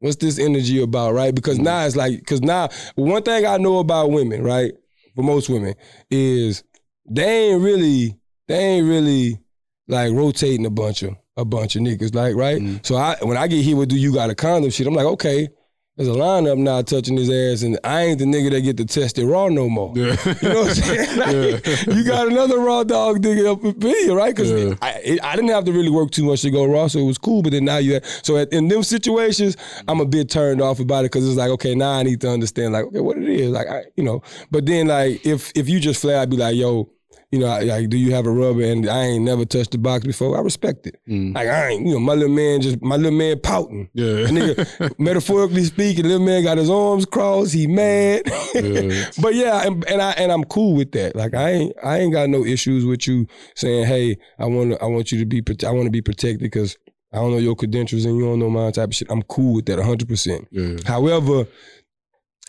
[0.00, 1.34] what's this energy about right?
[1.34, 4.72] Because now it's like because now one thing i know about women right?
[5.14, 5.74] For most women
[6.10, 6.62] is
[7.08, 9.40] they ain't really they ain't really
[9.88, 12.60] like rotating a bunch of a bunch of niggas, like right.
[12.60, 12.84] Mhm.
[12.84, 15.06] So I when I get hit with do you got a condom shit, I'm like
[15.06, 15.48] okay.
[15.96, 18.84] There's a lineup now touching his ass, and I ain't the nigga that get to
[18.84, 19.92] test it raw no more.
[19.96, 20.14] Yeah.
[20.42, 21.18] You know what I'm saying?
[21.64, 24.32] Like, You got another raw dog nigga up in me, right?
[24.32, 24.74] Because Yeah.
[24.80, 27.18] I, I didn't have to really work too much to go raw, so it was
[27.18, 27.42] cool.
[27.42, 29.56] But then now you, so at, in them situations,
[29.88, 32.30] I'm a bit turned off about it because it's like, okay, now I need to
[32.30, 34.22] understand, like, okay, what it is, like, I, you know.
[34.52, 36.90] But then, like, if if you just flat, I'd be like, yo,
[37.30, 38.62] you know, like, do you have a rubber?
[38.62, 40.36] And I ain't never touched the box before.
[40.38, 40.96] I respect it.
[41.06, 41.34] Mm.
[41.34, 43.90] Like, I ain't, you know, my little man just, my little man pouting.
[43.92, 44.28] Yeah.
[44.28, 47.52] Nigga, metaphorically speaking, little man got his arms crossed.
[47.52, 48.22] He mad.
[48.54, 49.10] Yeah.
[49.20, 51.14] but yeah, and, and I and I'm cool with that.
[51.14, 54.82] Like I ain't I ain't got no issues with you saying, hey, I want to
[54.82, 56.78] I want you to be I want to be protected because
[57.12, 59.10] I don't know your credentials and you don't know mine type of shit.
[59.10, 60.08] I'm cool with that 100.
[60.08, 60.76] percent Yeah.
[60.86, 61.46] However,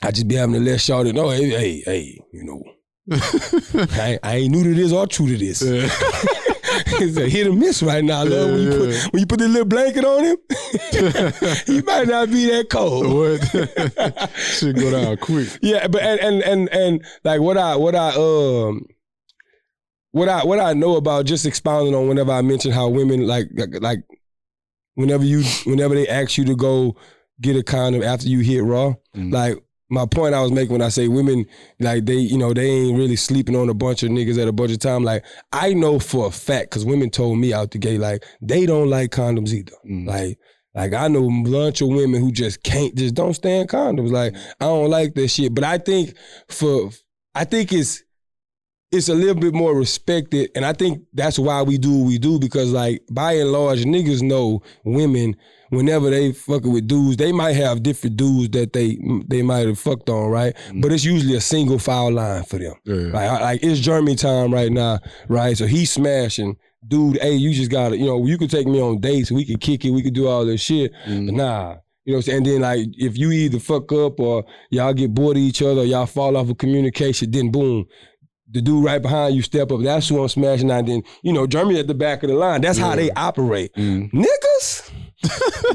[0.01, 2.63] I just be having to let y'all know, hey, hey, hey, you know,
[3.99, 5.61] I, ain't- I ain't new to this or true to this.
[5.61, 5.89] Yeah.
[7.01, 8.51] it's a hit or miss right now, love.
[8.51, 9.07] When you Yeah, put yeah.
[9.11, 10.37] when you put the little blanket on him,
[11.65, 13.07] he might not be that cold.
[13.07, 14.29] what?
[14.37, 15.47] Shit go down quick.
[15.61, 18.85] Yeah, but and and and and like what I what I um
[20.11, 23.47] what I what I know about just expounding on whenever I mention how women like
[23.79, 23.99] like,
[24.95, 26.95] whenever you whenever they ask you to go
[27.41, 29.31] get a condom after you hit raw, Mhm.
[29.33, 29.57] like
[29.89, 31.45] my point I was making when I say women
[31.79, 34.53] like they you know they ain't really sleeping on a bunch of niggas at a
[34.53, 35.03] bunch of time.
[35.03, 38.65] Like I know for a fact because women told me out the gate like they
[38.65, 39.73] don't like condoms either.
[39.89, 40.07] Mm.
[40.07, 40.37] Like
[40.75, 44.11] like I know a bunch of women who just can't just don't stand condoms.
[44.11, 45.53] Like I don't like that shit.
[45.53, 46.13] But I think
[46.47, 46.91] for
[47.33, 48.03] I think it's
[48.91, 52.17] it's a little bit more respected, and I think that's why we do what we
[52.17, 55.35] do because like by and large, niggas know women
[55.69, 59.79] whenever they fucking with dudes, they might have different dudes that they they might have
[59.79, 60.55] fucked on, right?
[60.75, 62.75] But it's usually a single foul line for them.
[62.85, 63.11] Yeah.
[63.13, 65.57] Like, like it's Jeremy time right now, right?
[65.57, 66.57] So he's smashing.
[66.87, 69.59] Dude, hey, you just gotta, you know, you could take me on dates, we could
[69.59, 70.93] kick it, we could do all this shit.
[71.05, 71.25] Mm.
[71.27, 71.75] But nah.
[72.05, 72.37] You know what I'm saying?
[72.37, 75.81] And then like if you either fuck up or y'all get bored of each other,
[75.81, 77.85] or y'all fall off of communication, then boom.
[78.51, 79.81] The dude right behind you step up.
[79.81, 80.87] That's who I'm smashing out.
[80.87, 82.61] Then, you know, Jeremy at the back of the line.
[82.61, 83.71] That's how they operate.
[83.75, 84.11] Mm.
[84.11, 84.48] Niggas,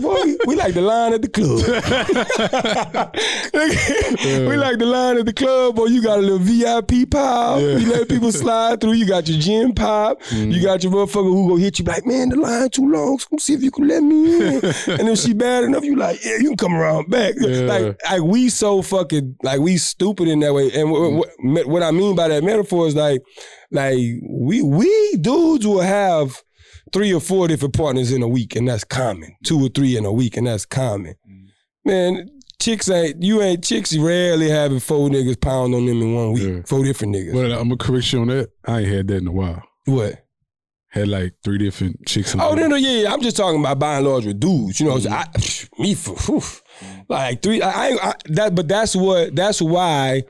[0.00, 1.60] boy, we, like the line at the club.
[4.48, 5.86] We like the line at the club, boy.
[5.86, 7.60] You got a little VIP pop.
[7.60, 7.76] Yeah.
[7.76, 8.92] You let people slide through.
[8.92, 10.22] You got your gym pop.
[10.24, 10.52] Mm.
[10.52, 13.18] You got your motherfucker who go hit you like, man, the line too long.
[13.18, 14.54] So see if you can let me in.
[14.64, 17.34] and if she bad enough, you like, yeah, you can come around back.
[17.38, 17.60] Yeah.
[17.60, 20.70] Like, like we so fucking like we stupid in that way.
[20.72, 23.22] And what, what, what I mean by that metaphor is like,
[23.70, 26.42] like we we dudes will have
[26.94, 29.36] three or four different partners in a week, and that's common.
[29.44, 31.16] Two or three in a week, and that's common.
[31.84, 36.32] Man, chicks ain't you ain't chicks rarely having four niggas pound on them in one
[36.32, 36.42] week.
[36.48, 36.62] Yeah.
[36.64, 37.34] Four different niggas.
[37.34, 38.48] Well, I'm gonna correct you on that.
[38.64, 39.62] I ain't had that in a while.
[39.84, 40.20] What?
[40.88, 42.32] Had like three different chicks.
[42.32, 43.12] In Oh no no yeah, yeah.
[43.12, 44.80] I'm just talking about by and large with dudes.
[44.80, 45.12] You know, Mm-hmm.
[45.12, 46.42] I, me for whew,
[47.08, 47.60] like three.
[47.60, 50.22] I, I, I that but that's what that's why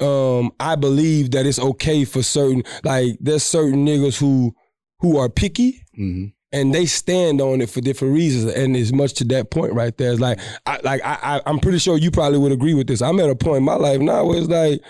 [0.00, 4.54] um I believe that it's okay for certain like there's certain niggas who
[5.00, 8.50] who are picky hmm and they stand on it for different reasons.
[8.54, 10.12] And as much to that point right there.
[10.12, 13.02] It's like, I, like I, I, I'm pretty sure you probably would agree with this.
[13.02, 14.80] I'm at a point in my life now where it's like,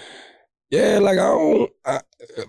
[0.71, 2.01] yeah, like I don't, I,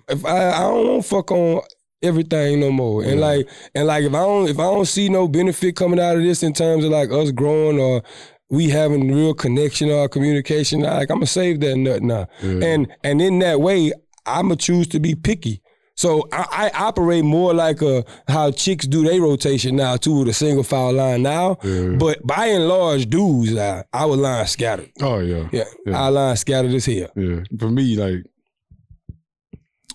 [0.10, 1.62] if I, I don't want fuck on
[2.04, 3.02] everything no more.
[3.02, 3.26] And Yeah.
[3.26, 6.22] like, and like if I don't, if I don't see no benefit coming out of
[6.22, 8.04] this in terms of like us growing or
[8.52, 12.28] we having real connection or communication, like I'm gonna save that nut now.
[12.44, 12.64] Yeah.
[12.64, 13.92] And and in that way,
[14.28, 15.64] I'ma choose to be picky.
[16.00, 20.30] So I, I operate more like a how chicks do their rotation now too with
[20.30, 21.58] a single file line now.
[21.62, 21.98] Yeah.
[22.00, 24.92] But by and large, dudes, I, our line scattered.
[25.02, 25.50] Oh yeah.
[25.52, 25.98] Yeah, Yeah.
[26.02, 27.10] our line scattered as hell.
[27.18, 27.42] Yeah.
[27.60, 28.24] For me, like,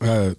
[0.02, 0.34] uh,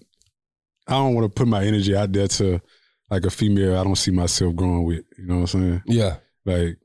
[0.88, 2.62] I don't want to put my energy out there to
[3.10, 5.04] like a female I don't see myself growing with.
[5.18, 5.84] You know what I'm saying?
[5.88, 6.78] Yeah, Like,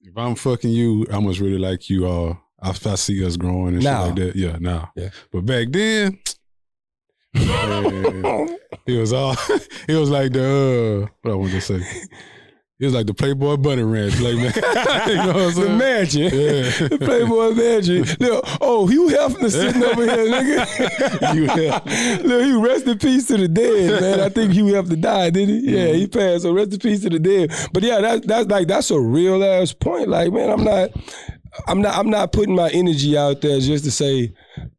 [0.00, 2.06] if I'm fucking you, I must really like you.
[2.06, 4.06] Or if I see us growing and Now.
[4.06, 4.90] shit like that, yeah, now.
[4.96, 5.10] Yeah.
[5.30, 6.18] But back then,
[8.86, 9.36] it was all.
[9.88, 11.80] It was like the uh, what I want to say.
[12.78, 14.52] It was like the Playboy Bunny Ranch, like man.
[15.08, 15.78] you know what I'm the saying?
[15.78, 16.88] mansion, Yeah.
[16.88, 18.04] the Playboy mansion.
[18.18, 21.32] Look, oh, Hugh Hefner sitting over here, nigga.
[21.34, 22.22] Hugh Hefner.
[22.24, 24.20] Look, he rest in peace to the dead, man.
[24.20, 25.76] I think Hugh Hefner died, didn't he?
[25.76, 26.42] Yeah, he passed.
[26.42, 27.52] So rest in peace to the dead.
[27.72, 30.08] But yeah, that, that's like that's a real ass point.
[30.08, 30.90] Like, man, I'm not.
[31.66, 31.96] I'm not.
[31.96, 34.32] I'm not putting my energy out there just to say,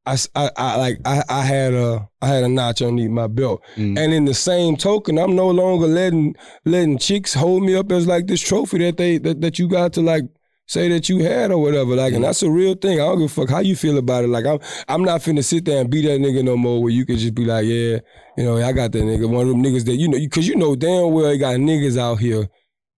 [0.06, 3.62] I, I- I- like I, I had a I had a notch underneath my belt,
[3.76, 3.98] Mm.
[3.98, 6.36] and in the same token, I'm no longer letting
[6.66, 9.94] letting chicks hold me up as like this trophy that they that, that you got
[9.94, 10.24] to like
[10.70, 11.96] say that you had or whatever.
[11.96, 13.00] Like, and that's a real thing.
[13.00, 14.28] I don't give a fuck how you feel about it.
[14.28, 14.60] Like, I'm
[14.90, 16.82] I'm not finna sit there and be that nigga no more.
[16.84, 18.00] Where you could just be like, yeah,
[18.38, 19.30] you know, I got that nigga.
[19.30, 21.98] One of them niggas that you know, because you know damn well you got niggas
[21.98, 22.48] out here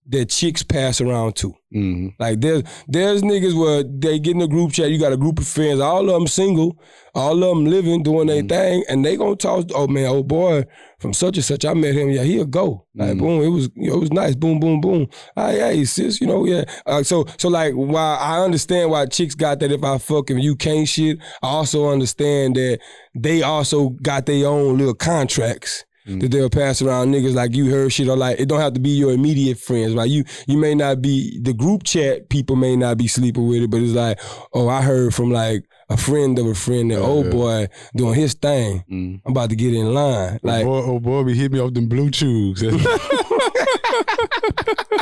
[0.10, 1.54] that chicks pass around to.
[1.74, 2.13] Mhm.
[2.19, 4.89] Like there's there's niggas where they get in a group chat.
[4.89, 5.80] You got a group of friends.
[5.80, 6.76] All of them single.
[7.15, 9.65] All of them living, doing their thing, and they gonna talk.
[9.76, 10.65] Oh man, oh boy,
[11.00, 12.10] from such and such, I met him.
[12.10, 12.86] Yeah, he'll go.
[12.95, 13.19] Like Mm.
[13.19, 14.36] boom, it was you know, it was nice.
[14.36, 15.08] Boom, boom, boom.
[15.38, 16.65] Ah, yeah, hey, sis, you know, yeah.
[16.88, 20.41] Uh, so so like while I understand why chicks got that if I fuck and
[20.41, 22.80] you can't shit, I also understand that
[23.15, 25.84] they also got their own little contracts
[26.17, 28.80] that they'll pass around niggas like you heard shit or like it don't have to
[28.80, 29.93] be your immediate friends.
[29.93, 33.63] Like you you may not be the group chat people may not be sleeping with
[33.63, 34.19] it, but it's like,
[34.54, 38.34] oh, I heard from like a friend of a friend that old boy doing his
[38.34, 38.84] thing.
[38.89, 39.22] Mm.
[39.26, 40.39] I'm about to get in line.
[40.43, 42.63] Like boy, oh boy, be hit me off them BlueChews.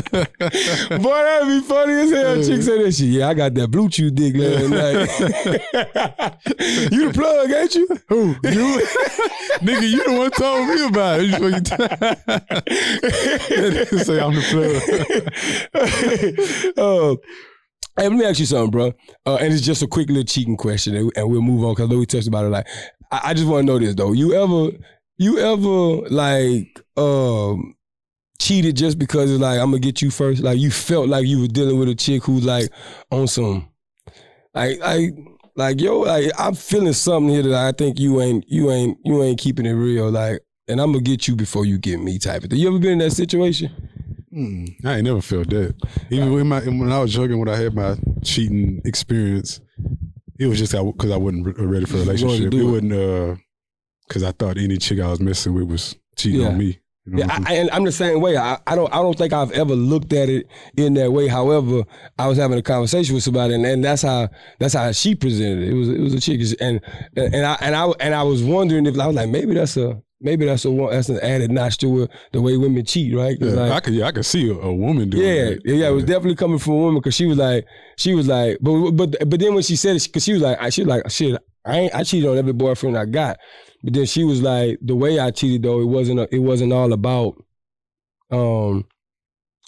[1.02, 2.36] Boy, that'd be funny as hell.
[2.36, 3.08] Chick say that shit.
[3.08, 5.08] Yeah, I got that BlueChew dick last night.
[6.92, 7.88] you the plug, ain't you?
[8.08, 8.34] Who you,
[9.60, 9.88] nigga?
[9.90, 11.26] You the one told me about it.
[11.26, 11.64] You fucking
[13.88, 14.42] t- say I'm the
[16.74, 16.76] plug.
[16.76, 17.16] uh,
[17.96, 18.92] hey, let me ask you something, bro.
[19.26, 21.88] Uh, and it's just a quick little cheating question, and, and we'll move on because
[21.88, 22.50] I know we touched about it.
[22.50, 22.66] Like,
[23.10, 24.12] I, I just want to know this though.
[24.12, 24.76] You ever,
[25.18, 27.74] you ever like, um,
[28.44, 30.42] cheated just because it's like I'm gonna get you first?
[30.42, 32.70] Like, you felt like you were dealing with a chick who's like
[33.10, 33.68] on some,
[34.54, 35.10] like, I.
[35.56, 39.22] Like yo, like I'm feeling something here that I think you ain't, you ain't, you
[39.22, 40.10] ain't keeping it real.
[40.10, 42.58] Like, and I'm gonna get you before you get me, type of thing.
[42.58, 43.70] You ever been in that situation?
[44.34, 45.76] Mm, I ain't never felt that.
[46.10, 49.60] Even when, my, when I was younger, when I had my cheating experience,
[50.40, 52.54] it was just because I wasn't ready for a Just wanted to relationship.
[52.54, 52.64] It it.
[52.64, 53.40] wasn't
[54.08, 56.48] because I thought any chick I was messing with was cheating Yeah.
[56.48, 56.80] on me.
[57.06, 58.36] You know Yeah, I'm I, I, and I'm the same way.
[58.36, 61.28] I, I don't I don't think I've ever looked at it in that way.
[61.28, 61.84] However,
[62.18, 65.64] I was having a conversation with somebody, and, and that's how that's how she presented
[65.64, 65.70] it.
[65.70, 66.80] It was it was a chick, and
[67.16, 70.00] and I and I and I was wondering if I was like maybe that's a
[70.20, 73.36] maybe that's a one- that's an added notch to it, the way women cheat, right?
[73.38, 75.60] Yeah, like, I could yeah, I could see a, a woman doing yeah, that.
[75.64, 75.88] yeah, yeah.
[75.88, 78.92] It was definitely coming from a woman because she was like, she was like, but
[78.92, 81.10] but but then when she said it, because she was like, I she was like,
[81.10, 83.38] shit, I ain't, I cheated on every boyfriend I got.
[83.84, 86.72] But then she was like, the way I cheated though, it wasn't a, it wasn't
[86.72, 87.44] all about,
[88.30, 88.86] um,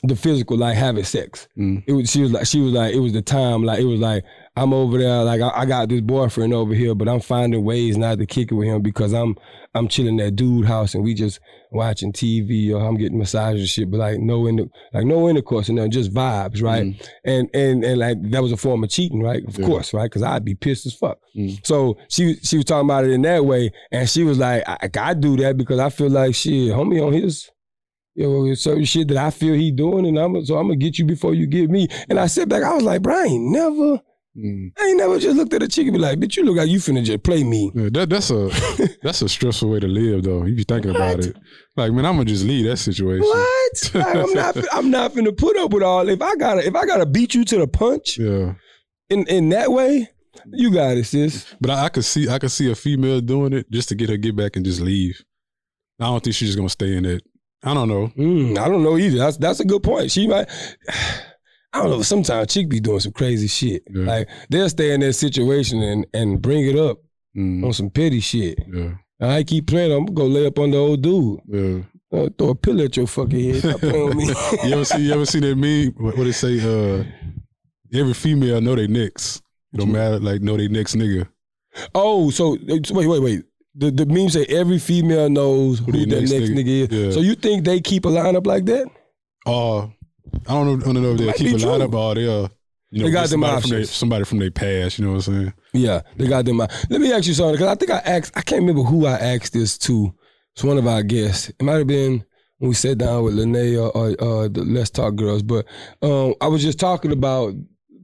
[0.02, 1.48] the physical, like having sex.
[1.56, 1.82] Mm.
[1.86, 4.00] It was she was like she was like it was the time, like it was
[4.00, 7.64] like I'm over there, like I, I got this boyfriend over here, but I'm finding
[7.64, 9.36] ways not to kick it with him because I'm
[9.74, 11.40] I'm chilling at dude house and we just
[11.72, 15.68] watching TV or I'm getting massages and shit, but like no inter, like no intercourse
[15.68, 16.84] and nothing, just vibes, right?
[16.84, 17.08] Mm.
[17.24, 19.44] And and and like that was a form of cheating, right?
[19.46, 19.66] Of Yeah.
[19.66, 20.04] course, right?
[20.04, 21.18] Because I'd be pissed as fuck.
[21.36, 21.66] Mm.
[21.66, 24.90] So she she was talking about it in that way, and she was like, I,
[25.00, 27.50] I do that because I feel like shit, homie on his.
[28.16, 30.98] You know, certain shit that I feel he doing, and I'm so I'm gonna get
[30.98, 31.86] you before you get me.
[32.08, 34.00] And I sit back, I was like, bro, I ain't never,
[34.38, 34.70] Mm.
[34.78, 36.68] I ain't never just looked at a chick and be like, bitch, you look like
[36.68, 37.72] you finna just play me.
[37.74, 38.50] Yeah, that, that's a
[39.02, 40.44] that's a stressful way to live, though.
[40.44, 41.34] You be thinking about it.
[41.74, 43.22] Like, man, I'm gonna just leave that situation.
[43.24, 43.90] What?
[43.94, 44.56] Like, I'm not.
[44.74, 46.06] I'm not finna put up with all.
[46.10, 48.54] If I gotta, if I gotta beat you to the punch Yeah,
[49.08, 50.08] in in that way,
[50.52, 51.54] you got it, sis.
[51.60, 54.10] but I, I could see I could see a female doing it just to get
[54.10, 55.22] her get back and just leave.
[55.98, 57.22] I don't think she's just gonna stay in it.
[57.66, 58.08] I don't know.
[58.16, 59.18] Mm, I don't know either.
[59.18, 60.10] That's that's a good point.
[60.10, 60.48] She might.
[61.72, 62.02] I don't know.
[62.02, 63.82] Sometimes chick be doing some crazy shit.
[63.90, 64.04] Yeah.
[64.06, 66.98] Like they'll stay in that situation and and bring it up
[67.36, 68.58] Mm, on some petty shit.
[68.72, 69.92] yeah, I keep playing.
[69.92, 71.38] I'm gonna go lay up on the old dude.
[71.48, 71.80] yeah.
[72.10, 73.56] Uh, throw a pillow at your fucking head.
[73.62, 74.24] Stop playing me.
[74.64, 75.92] You ever see you ever see that meme?
[76.02, 76.58] What, what they say?
[76.60, 77.04] Uh,
[77.92, 79.42] every female know they next.
[79.74, 81.28] It don't matter like know they next nigga.
[81.94, 83.42] Oh, so wait, wait, wait.
[83.78, 86.92] The the meme say every female knows who, Who that the next, next nigga, nigga-
[86.92, 86.98] is.
[87.06, 87.10] yeah.
[87.12, 88.86] So you think they keep a lineup like that?
[89.46, 89.88] Uh, I
[90.48, 90.90] don't know.
[90.90, 91.88] I don't know if they keep a line true.
[91.88, 92.50] up or they'll.
[92.90, 93.90] You know, They got them somebody from, their, options.
[93.96, 94.98] somebody from their past.
[94.98, 95.52] You know what I'm saying?
[95.72, 96.60] Yeah, they got them.
[96.60, 96.70] out.
[96.88, 98.32] Let me ask you something because I think I asked.
[98.36, 100.14] I can't remember who I asked this to.
[100.54, 101.48] It's one of our guests.
[101.50, 102.24] It might have been
[102.58, 105.42] when we sat down with Lene or, or, or the Let's Talk Girls.
[105.42, 105.66] But
[106.00, 107.54] um, I was just talking about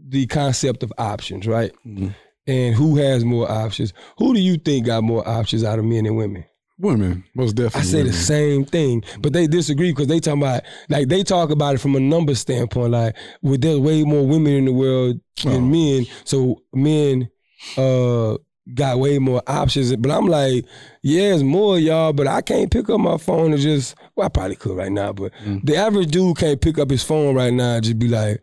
[0.09, 1.73] the concept of options, right?
[1.87, 2.15] Mhm.
[2.47, 3.93] And who has more options?
[4.19, 6.45] Who do you think got more options out of men and women?
[6.79, 7.81] Women, most definitely.
[7.81, 11.51] I say the same thing, but they disagree because they talking about like they talk
[11.51, 12.91] about it from a number standpoint.
[12.91, 15.61] Like, well, there's way more women in the world than Oh.
[15.61, 17.29] men, so men
[17.77, 18.37] uh
[18.75, 19.95] got way more options.
[19.95, 20.65] But I'm like,
[21.03, 23.95] yeah, it's more y'all, but I can't pick up my phone and just.
[24.17, 25.65] Well, I probably could right now, but Mm.
[25.65, 28.43] the average dude can't pick up his phone right now and just be like,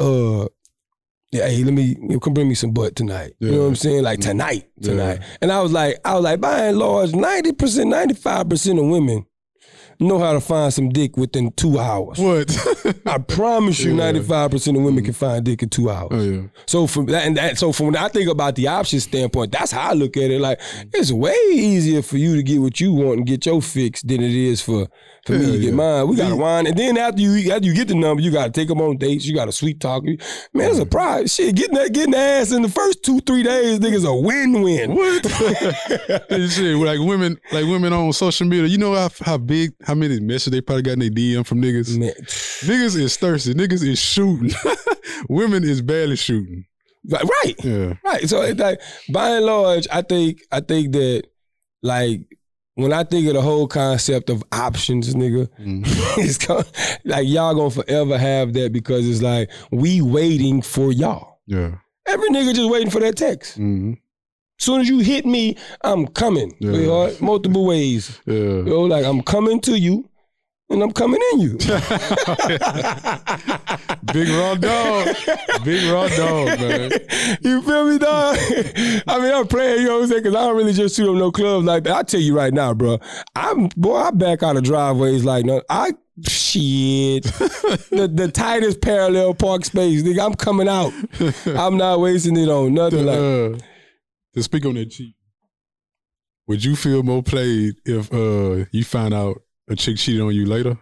[0.00, 0.46] uh.
[1.32, 3.32] Yeah, hey, let me you know, come bring me some butt tonight.
[3.40, 4.02] You know what I'm saying?
[4.02, 4.22] Like Mm.
[4.22, 4.90] tonight, Yeah.
[4.90, 5.20] tonight.
[5.40, 8.78] And I was like, I was like, by and large, ninety percent, ninety five percent
[8.78, 9.24] of women
[10.02, 12.18] know how to find some dick within two hours.
[12.18, 12.56] What?
[13.06, 16.08] I promise you, ninety five percent of women can find dick in two hours.
[16.12, 16.42] oh yeah.
[16.66, 19.72] So from that and that, so from when I think about the option standpoint, that's
[19.72, 20.40] how I look at it.
[20.40, 20.60] Like
[20.92, 24.22] it's way easier for you to get what you want and get your fix than
[24.22, 24.88] it is for
[25.26, 25.70] for me to get yeah.
[25.70, 26.08] mine.
[26.08, 28.68] We gotta wine, and then after you after you get the number, you gotta take
[28.68, 29.24] them on dates.
[29.24, 30.04] You gotta sweet talk.
[30.04, 30.18] Man,
[30.54, 31.34] it's a prize.
[31.34, 34.62] Shit, getting that getting the ass in the first two three days, niggas a win
[34.62, 34.94] win.
[34.94, 35.30] What?
[36.50, 38.66] Shit, like women, like women on social media.
[38.66, 41.60] You know how how big, how many messages they probably got in their DM from
[41.62, 41.98] niggas.
[41.98, 43.54] Man, Niggas is thirsty.
[43.54, 44.50] Niggas is shooting.
[45.28, 46.64] women is barely shooting.
[47.08, 47.64] Right, right.
[47.64, 47.94] Yeah.
[48.04, 48.28] Right.
[48.28, 48.80] So it's like
[49.12, 51.24] by and large, I think I think that
[51.82, 52.20] like
[52.74, 55.82] when I think of the whole concept of options, nigga, Mm.
[56.18, 56.62] it's go-
[57.04, 61.40] like y'all gonna forever have that because it's like we waiting for y'all.
[61.46, 61.76] Yeah.
[62.06, 63.56] Every nigga just waiting for that text.
[63.56, 63.94] hmm
[64.62, 66.54] Soon as you hit me, I'm coming.
[66.60, 66.70] Yeah.
[66.70, 67.20] sweetheart.
[67.20, 68.20] Multiple ways.
[68.26, 68.62] Yeah.
[68.62, 70.08] Yo, like I'm coming to you
[70.70, 71.58] and I'm coming in you.
[74.12, 75.16] Big raw dog.
[75.64, 76.92] Big raw dog, man.
[77.40, 78.36] you feel me, dog?
[79.08, 80.22] I mean, I'm playing, you know what I'm saying?
[80.22, 81.96] Because I don't really just shoot up no clubs like that.
[81.96, 83.00] I tell you right now, bro.
[83.34, 85.60] I'm boy, I back out of driveways like no.
[85.68, 85.90] I
[86.28, 87.24] shit.
[87.24, 90.24] the the tightest parallel park space, nigga.
[90.24, 90.92] I'm coming out.
[91.58, 93.18] I'm not wasting it on nothing like.
[93.18, 93.58] Uh,
[94.34, 95.14] to speak on that cheat,
[96.46, 100.46] would you feel more played if uh you find out a chick cheated on you
[100.46, 100.76] later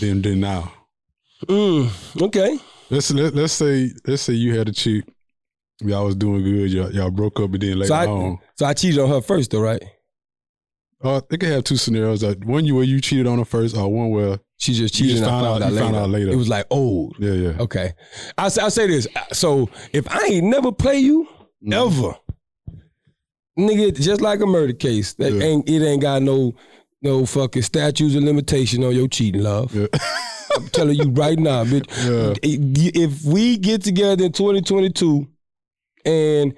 [0.00, 0.72] than than now?
[1.46, 2.58] Mm, okay.
[2.90, 5.04] Let's let, let's say let's say you had a chick,
[5.80, 8.66] y'all was doing good, y'all, y'all broke up, and then later So I, on, so
[8.66, 9.82] I cheated on her first, though, right?
[11.04, 13.76] uh, they could have two scenarios: like one you where you cheated on her first,
[13.76, 15.18] or one where She just You cheated.
[15.18, 15.84] just and found found out- out you later.
[15.84, 16.30] found out later.
[16.32, 17.14] It was like old.
[17.20, 17.92] yeah, yeah, Okay.
[18.36, 19.06] I will say this.
[19.32, 21.28] So if I ain't never play you.
[21.72, 22.14] Ever,
[23.58, 25.42] nigga, just like a murder case, that Yeah.
[25.42, 26.54] ain't it ain't got no
[27.02, 29.74] no fucking statutes of limitation on your cheating, love.
[29.74, 29.86] Yeah.
[30.56, 31.86] I'm telling you right now, bitch.
[32.04, 32.34] Yeah.
[32.42, 35.28] If we get together in 2022
[36.04, 36.54] and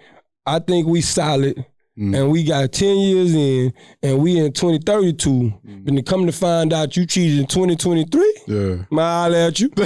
[0.47, 1.67] I think we solid
[2.01, 2.17] Mm.
[2.17, 5.53] and we got 10 years in and we in 2032, Mm.
[5.87, 8.77] and then come to find out you cheated in 2023, yeah.
[8.91, 9.71] I'ma holler at you.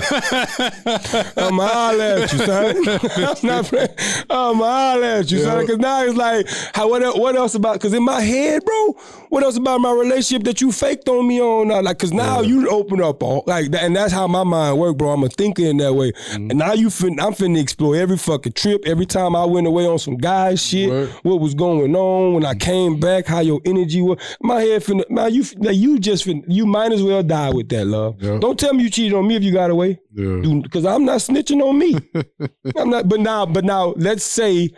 [1.37, 2.77] I'ma holler at you, son.
[3.16, 3.88] I'm not playing.
[4.31, 5.55] Holler at you, son.
[5.57, 5.61] Yeah.
[5.62, 8.92] Because now it's like, how, what, el- what else about, because in my head, bro,
[9.31, 11.68] what else about my relationship that you faked on me on?
[11.68, 11.81] Now?
[11.83, 12.46] Like, because now Yeah.
[12.48, 15.11] you open up, all, like, that, and that's how my mind work, bro.
[15.11, 16.12] I'm a thinker in that way.
[16.12, 16.50] Mm-hmm.
[16.50, 19.87] And now you fin- I'm finna explore every fucking trip, every time I went away
[19.87, 22.04] on some guy shit, what was going on
[22.35, 24.19] when I came back, how your energy was.
[24.43, 27.69] My head finna, now you, now you just finna, you might as well die with
[27.71, 28.17] that, love.
[28.23, 28.38] Yeah.
[28.38, 30.61] Don't tell me you cheated on me if you got away Yeah.
[30.62, 31.97] because I'm not snitching on me.
[32.77, 33.09] I'm not.
[33.09, 34.71] But now, but now, let's say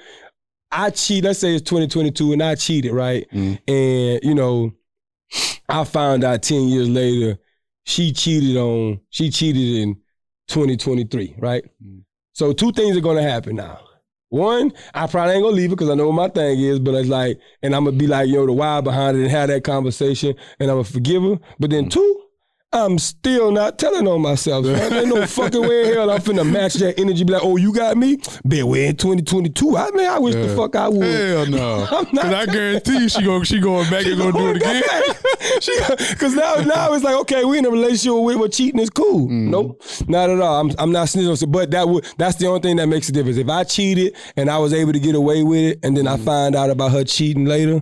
[0.71, 1.25] I cheat.
[1.25, 3.27] Let's say it's 2022 and I cheated, right?
[3.33, 3.59] Mm.
[3.69, 4.73] And you know,
[5.69, 7.39] I found out 10 years later
[7.85, 9.01] she cheated on.
[9.11, 9.95] She cheated in
[10.49, 11.65] 2023, right?
[11.85, 12.03] Mm.
[12.33, 13.81] So two things are gonna happen now.
[14.29, 16.95] One, I probably ain't gonna leave it because I know what my thing is, but
[16.95, 19.63] it's like, and I'm gonna be like, yo, the why behind it and have that
[19.63, 21.39] conversation, and I'm gonna forgive her.
[21.61, 21.91] But then mm.
[21.91, 22.23] two,
[22.73, 24.67] I'm still not telling on myself.
[24.67, 24.93] Man.
[24.93, 27.25] Ain't no fucking way in hell I'm finna match that energy.
[27.25, 28.19] Be like, oh, you got me?
[28.45, 29.77] Bet we're in 2022.
[29.77, 31.03] I mean, I wish the fuck I would.
[31.03, 31.87] Hell no.
[31.91, 34.83] I'm not- Cause I guarantee she go she going back and gonna do it again.
[36.11, 39.29] Because now, now it's like, okay, we in a relationship with where cheating is cool.
[39.29, 39.49] Mm.
[39.51, 40.61] Nope, not at all.
[40.61, 41.51] I'm, I'm not snitching.
[41.51, 43.39] But that would that's the only thing that makes a difference.
[43.39, 46.21] If I cheated and I was able to get away with it, and then Mm.
[46.21, 47.81] I find out about her cheating later.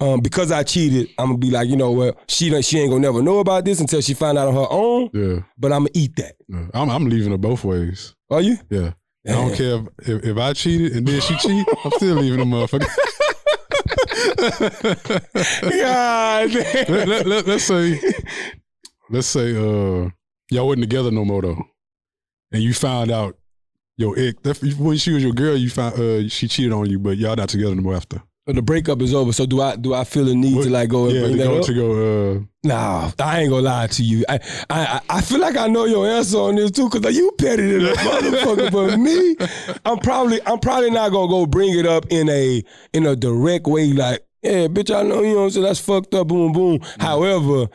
[0.00, 2.18] Um, because I cheated, I'm gonna be like, you know what?
[2.28, 4.66] She don't, she ain't gonna never know about this until she find out on her
[4.70, 5.10] own.
[5.12, 5.40] Yeah.
[5.58, 6.36] But I'm gonna eat that.
[6.48, 6.66] yeah.
[6.72, 8.14] I'm I'm leaving her both ways.
[8.30, 8.58] Are you?
[8.70, 8.92] Yeah.
[9.26, 12.38] I don't care if, if, if I cheated and then she cheat, I'm still leaving
[12.38, 12.86] the motherfucker.
[15.80, 16.54] God,
[16.88, 18.00] let, let, let, let's say,
[19.10, 20.08] let's say, uh,
[20.50, 21.62] y'all wasn't together no more though,
[22.52, 23.36] and you found out
[23.96, 26.98] your ex that, when she was your girl, you found uh, she cheated on you,
[26.98, 28.22] but y'all not together no more after.
[28.56, 29.32] The breakup is over.
[29.32, 29.76] So do I?
[29.76, 31.64] Do I feel the need What- to like go and yeah, bring that go up?
[31.66, 32.32] to go.
[32.36, 34.24] Uh, Nah, I ain't gonna lie to you.
[34.28, 37.30] I I I feel like I know your answer on this too, cause like, you
[37.38, 38.72] petty than a motherfucker.
[38.72, 39.36] But me,
[39.84, 43.66] I'm probably I'm probably not gonna go bring it up in a in a direct
[43.68, 45.66] way, like, yeah, bitch, I know you know what I'm saying.
[45.66, 46.80] That's fucked up, boom, boom.
[46.98, 47.68] However,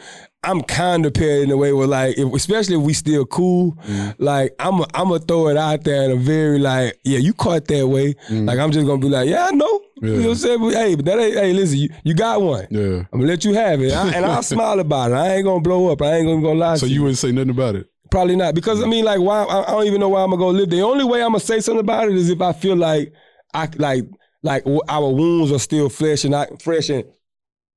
[0.44, 3.74] I'm kind of paired in a way where like, if, especially if we still cool,
[3.86, 4.24] mm-hmm.
[4.24, 7.34] like I'm i I'm gonna throw it out there in a very like, yeah, you
[7.34, 8.14] caught that way.
[8.14, 8.46] Mm-hmm.
[8.46, 9.82] Like I'm just gonna be like, yeah, I know.
[10.02, 10.60] You know what I'm saying?
[10.60, 11.34] But, hey, but that ain't.
[11.36, 12.68] Hey, listen, you, you got one.
[12.70, 13.06] yeah.
[13.14, 15.16] I'm gonna let you have it, I, and I'll smile about it.
[15.16, 16.02] I ain't gonna blow up.
[16.02, 17.02] I ain't gonna, gonna lie So to you you.
[17.04, 17.90] wouldn't say nothing about it.
[18.12, 19.44] Probably not, because I mean, like, why?
[19.44, 20.70] I, I don't even know why I'm gonna go live.
[20.70, 23.14] The only way I'm gonna say something about it is if I feel like
[23.54, 24.06] I like
[24.42, 27.06] like our wounds are still fresh and I fresh and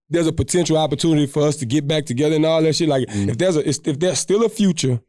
[0.08, 2.88] there's a potential opportunity for us to get back together and all that shit.
[2.88, 3.28] Like Mm.
[3.28, 5.00] if there's a if there's still a future,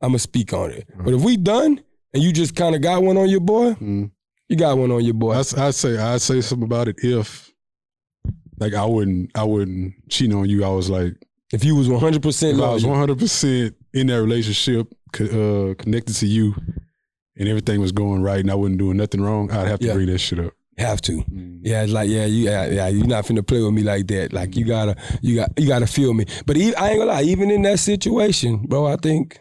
[0.00, 0.88] I'm gonna speak on it.
[1.04, 1.80] But if we done
[2.12, 4.10] and you just kind of got one on your boy, Mm.
[4.48, 5.32] you got one on your boy.
[5.32, 7.52] I I say I say something about it if
[8.58, 10.64] like I wouldn't I wouldn't cheat on you.
[10.64, 11.14] I was like
[11.52, 16.14] if you was 100 percent I was one hundred percent in that relationship, uh, connected
[16.16, 16.54] to you,
[17.36, 19.94] and everything was going right, and I wasn't doing nothing wrong, I'd have to Yeah.
[19.94, 20.52] bring that shit up.
[20.78, 21.24] Have to.
[21.62, 24.32] Yeah, it's like yeah, you yeah, yeah, you're not finna play with me like that.
[24.32, 26.26] Like you gotta you got you gotta feel me.
[26.46, 29.38] But e- I ain't gonna lie, even in that situation, bro, I think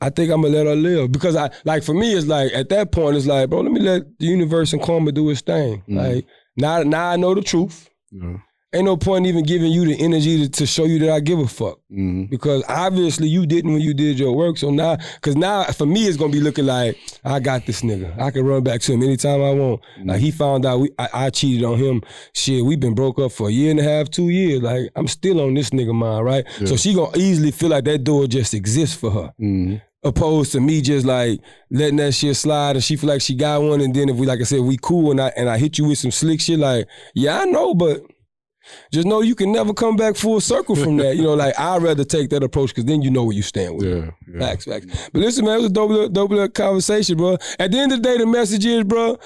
[0.00, 2.68] I think I'm gonna let her live because I like for me it's like at
[2.70, 5.82] that point it's like bro, let me let the universe and karma do its thing.
[5.88, 5.96] Mhm.
[5.96, 6.26] Like
[6.56, 7.88] now now I know the truth.
[8.10, 8.36] Yeah.
[8.74, 11.38] Ain't no point even giving you the energy to, to show you that I give
[11.38, 12.28] a fuck Mhm.
[12.28, 14.58] because obviously you didn't when you did your work.
[14.58, 18.18] So now, because now for me it's gonna be looking like I got this nigga.
[18.20, 19.80] I can run back to him anytime I want.
[20.04, 22.02] Like he found out we, I, I cheated on him.
[22.34, 24.60] Shit, we've been broke up for a year and a half, two years.
[24.60, 26.44] Like I'm still on this nigga mind, right?
[26.66, 29.32] So she gonna easily feel like that door just exists for her.
[29.40, 29.80] Mhm.
[30.02, 33.62] Opposed to me just like letting that shit slide and she feel like she got
[33.62, 35.78] one and then if we like I said we cool and I and I hit
[35.78, 38.02] you with some slick shit like yeah I know but
[38.92, 41.82] just know you can never come back full circle from that you know like I'd
[41.82, 43.86] rather take that approach because then you know where you stand with.
[43.86, 44.10] Yeah.
[44.32, 44.40] yeah.
[44.40, 44.86] Facts, facts.
[45.12, 47.38] But listen, man, it was a dope, dope little conversation, bro.
[47.58, 49.18] At the end of the day, the message is, bro,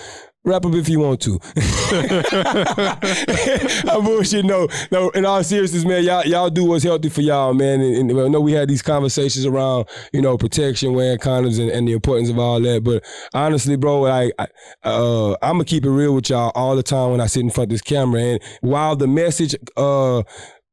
[0.48, 1.38] wrap up if you want to.
[3.88, 4.44] I'm bullshit.
[4.44, 5.10] No, no.
[5.10, 7.80] In all seriousness, man, y'all, y'all do what's healthy for y'all, man.
[7.80, 11.70] And, and I know we had these conversations around, you know, protection, wearing condoms, and,
[11.70, 12.82] and the importance of all that.
[12.82, 14.46] But honestly, bro, like, I,
[14.84, 17.50] uh, I'm gonna keep it real with y'all all the time when I sit in
[17.50, 18.20] front of this camera.
[18.20, 20.22] And while the message, uh,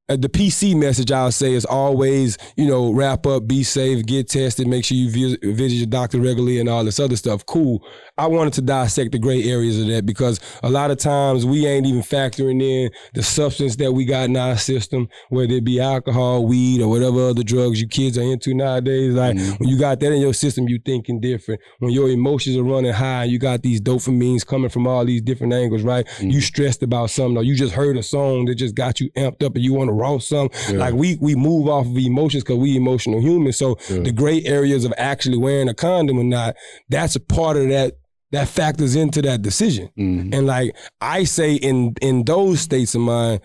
[0.08, 4.30] uh, the PC message I'll say is always, you know, wrap up, be safe, get
[4.30, 7.46] tested, make sure you visit, visit your doctor regularly and all this other stuff.
[7.46, 7.84] Cool.
[8.18, 11.66] I wanted to dissect the gray areas of that because a lot of times we
[11.66, 15.82] ain't even factoring in the substance that we got in our system, whether it be
[15.82, 19.14] alcohol, weed, or whatever other drugs you kids are into nowadays.
[19.14, 19.56] Like mm-hmm.
[19.56, 21.60] when you got that in your system, you thinking different.
[21.80, 25.52] When your emotions are running high, you got these dopamines coming from all these different
[25.52, 26.08] angles, right?
[26.22, 26.40] You mm-hmm.
[26.40, 29.56] stressed about something, or you just heard a song that just got you amped up
[29.56, 30.58] and you want to roll something.
[30.74, 30.80] Yeah.
[30.80, 33.58] Like we we move off of emotions because we emotional humans.
[33.58, 34.04] So Yeah.
[34.04, 36.56] the gray areas of actually wearing a condom or not,
[36.88, 37.98] that's a part of that
[38.36, 39.90] that factors into that decision.
[39.98, 40.34] Mhm.
[40.36, 43.42] And like I say in in those states of mind,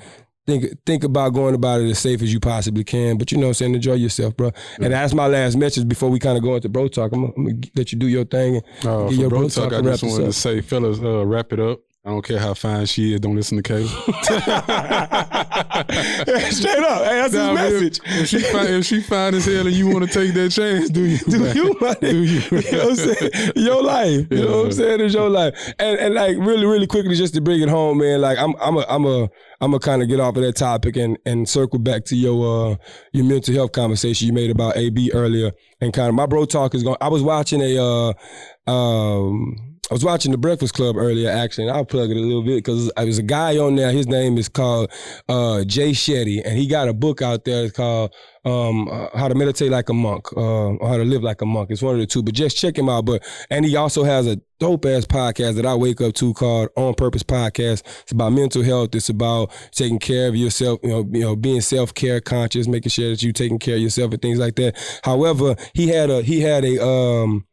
[0.47, 3.19] think think about going about it as safe as you possibly can.
[3.19, 4.51] But you know what I'm saying, enjoy yourself, bro.
[4.81, 7.13] And that's my last message before we kind of go into bro talk.
[7.13, 8.57] I'm, gonna- I'm gonna let you do your thing.
[8.83, 11.25] And Uh, Get your bro bro talk, talk I just wanted to say, fellas, uh,
[11.27, 11.81] wrap it up.
[12.05, 13.21] I don't care how fine she is.
[13.21, 15.57] Don't listen to Kayla.
[16.51, 18.01] Straight up, hey, that's Nah, his message.
[18.05, 20.91] If she fine, if she fine as hell and you want to take that chance,
[20.91, 21.19] do you?
[21.19, 21.71] Do you?
[22.01, 22.39] Do you?
[22.51, 23.53] you know what I'm saying?
[23.57, 24.27] Your life.
[24.31, 25.01] You know what I'm saying?
[25.01, 25.75] It's your life.
[25.79, 28.21] And and like really, really quickly, just to bring it home, man.
[28.21, 29.23] Like I'm I'm a I'm a
[29.61, 32.73] I'm gonna kind of get off of that topic and and circle back to your
[32.73, 32.77] uh
[33.13, 35.53] your mental health conversation you made about AB earlier.
[35.81, 36.97] And kind of my bro talk is going.
[37.01, 39.70] I was watching a uh um.
[39.91, 42.59] I was watching The Breakfast Club earlier, actually, and I'll plug it a little bit
[42.59, 43.91] because there's a guy on there.
[43.91, 44.89] His name is called
[45.29, 48.15] uh, Jay Shetty, and he got a book out there called
[48.45, 51.47] um, uh, How to Meditate Like a Monk uh, or How to Live Like a
[51.47, 51.73] Monk.
[51.73, 53.05] It's one of the two, but just check him out.
[53.05, 56.69] But and he also has a dope ass podcast that I wake up to called
[56.77, 57.83] On Purpose Podcast.
[58.03, 58.95] It's about mental health.
[58.95, 60.79] It's about taking care of yourself.
[60.85, 63.83] You know, you know, being self care conscious, making sure that you're taking care of
[63.83, 65.01] yourself and things like that.
[65.03, 67.45] However, he had a he had a um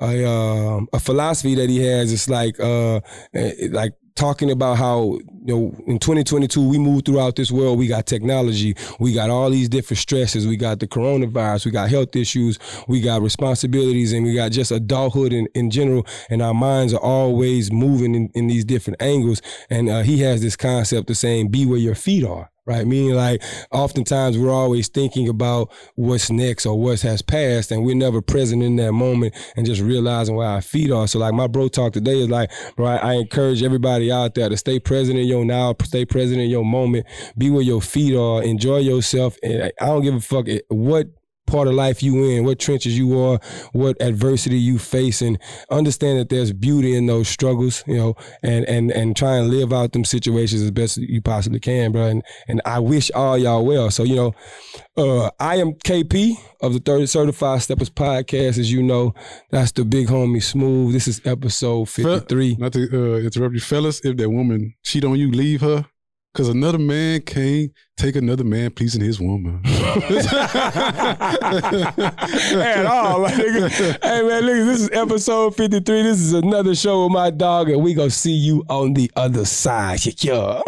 [0.00, 2.12] a um, a philosophy that he has.
[2.12, 3.00] It's like uh
[3.34, 7.78] eh, like talking about how you know in 2022 we move throughout this world.
[7.78, 10.46] We got technology, we got all these different stresses.
[10.46, 14.72] We got the coronavirus, we got health issues, we got responsibilities, and we got just
[14.72, 16.06] adulthood in, in general.
[16.30, 19.42] And our minds are always moving in, in these different angles.
[19.68, 22.86] And uh, he has this concept of saying, "Be where your feet are." right?
[22.86, 27.94] Meaning like oftentimes we're always thinking about what's next or what has passed and we're
[27.94, 31.06] never present in that moment and just realizing where our feet are.
[31.06, 33.02] So like my bro talk today is like, right?
[33.02, 36.64] I, encourage everybody out there to stay present in your now, stay present in your
[36.64, 37.06] moment,
[37.36, 39.36] be where your feet are, enjoy yourself.
[39.42, 41.08] And I don't give a fuck what
[41.46, 43.38] part of life you in, what trenches you are,
[43.72, 45.38] what adversity you face, and
[45.70, 49.72] understand that there's beauty in those struggles, you know, and and and try and live
[49.72, 52.06] out them situations as best you possibly can, bro.
[52.06, 53.90] And and I wish all y'all well.
[53.90, 54.34] So you know,
[54.96, 59.14] uh, I am KP of the Third Certified Steppaz podcast, as you know.
[59.50, 60.92] That's the big homie Smooth.
[60.92, 62.56] This is episode fifty three.
[62.58, 64.00] Not to uh, interrupt you, fellas.
[64.04, 65.86] If that woman cheat on you, leave her.
[66.34, 69.60] Cause another man can't take another man pleasing his woman.
[69.64, 69.76] At
[72.86, 73.70] all, my nigga.
[74.02, 76.02] Hey man, nigga, this is episode 53.
[76.02, 79.44] This is another show with my dog, and we gonna see you on the other
[79.44, 80.00] side.
[80.24, 80.60] Yeah.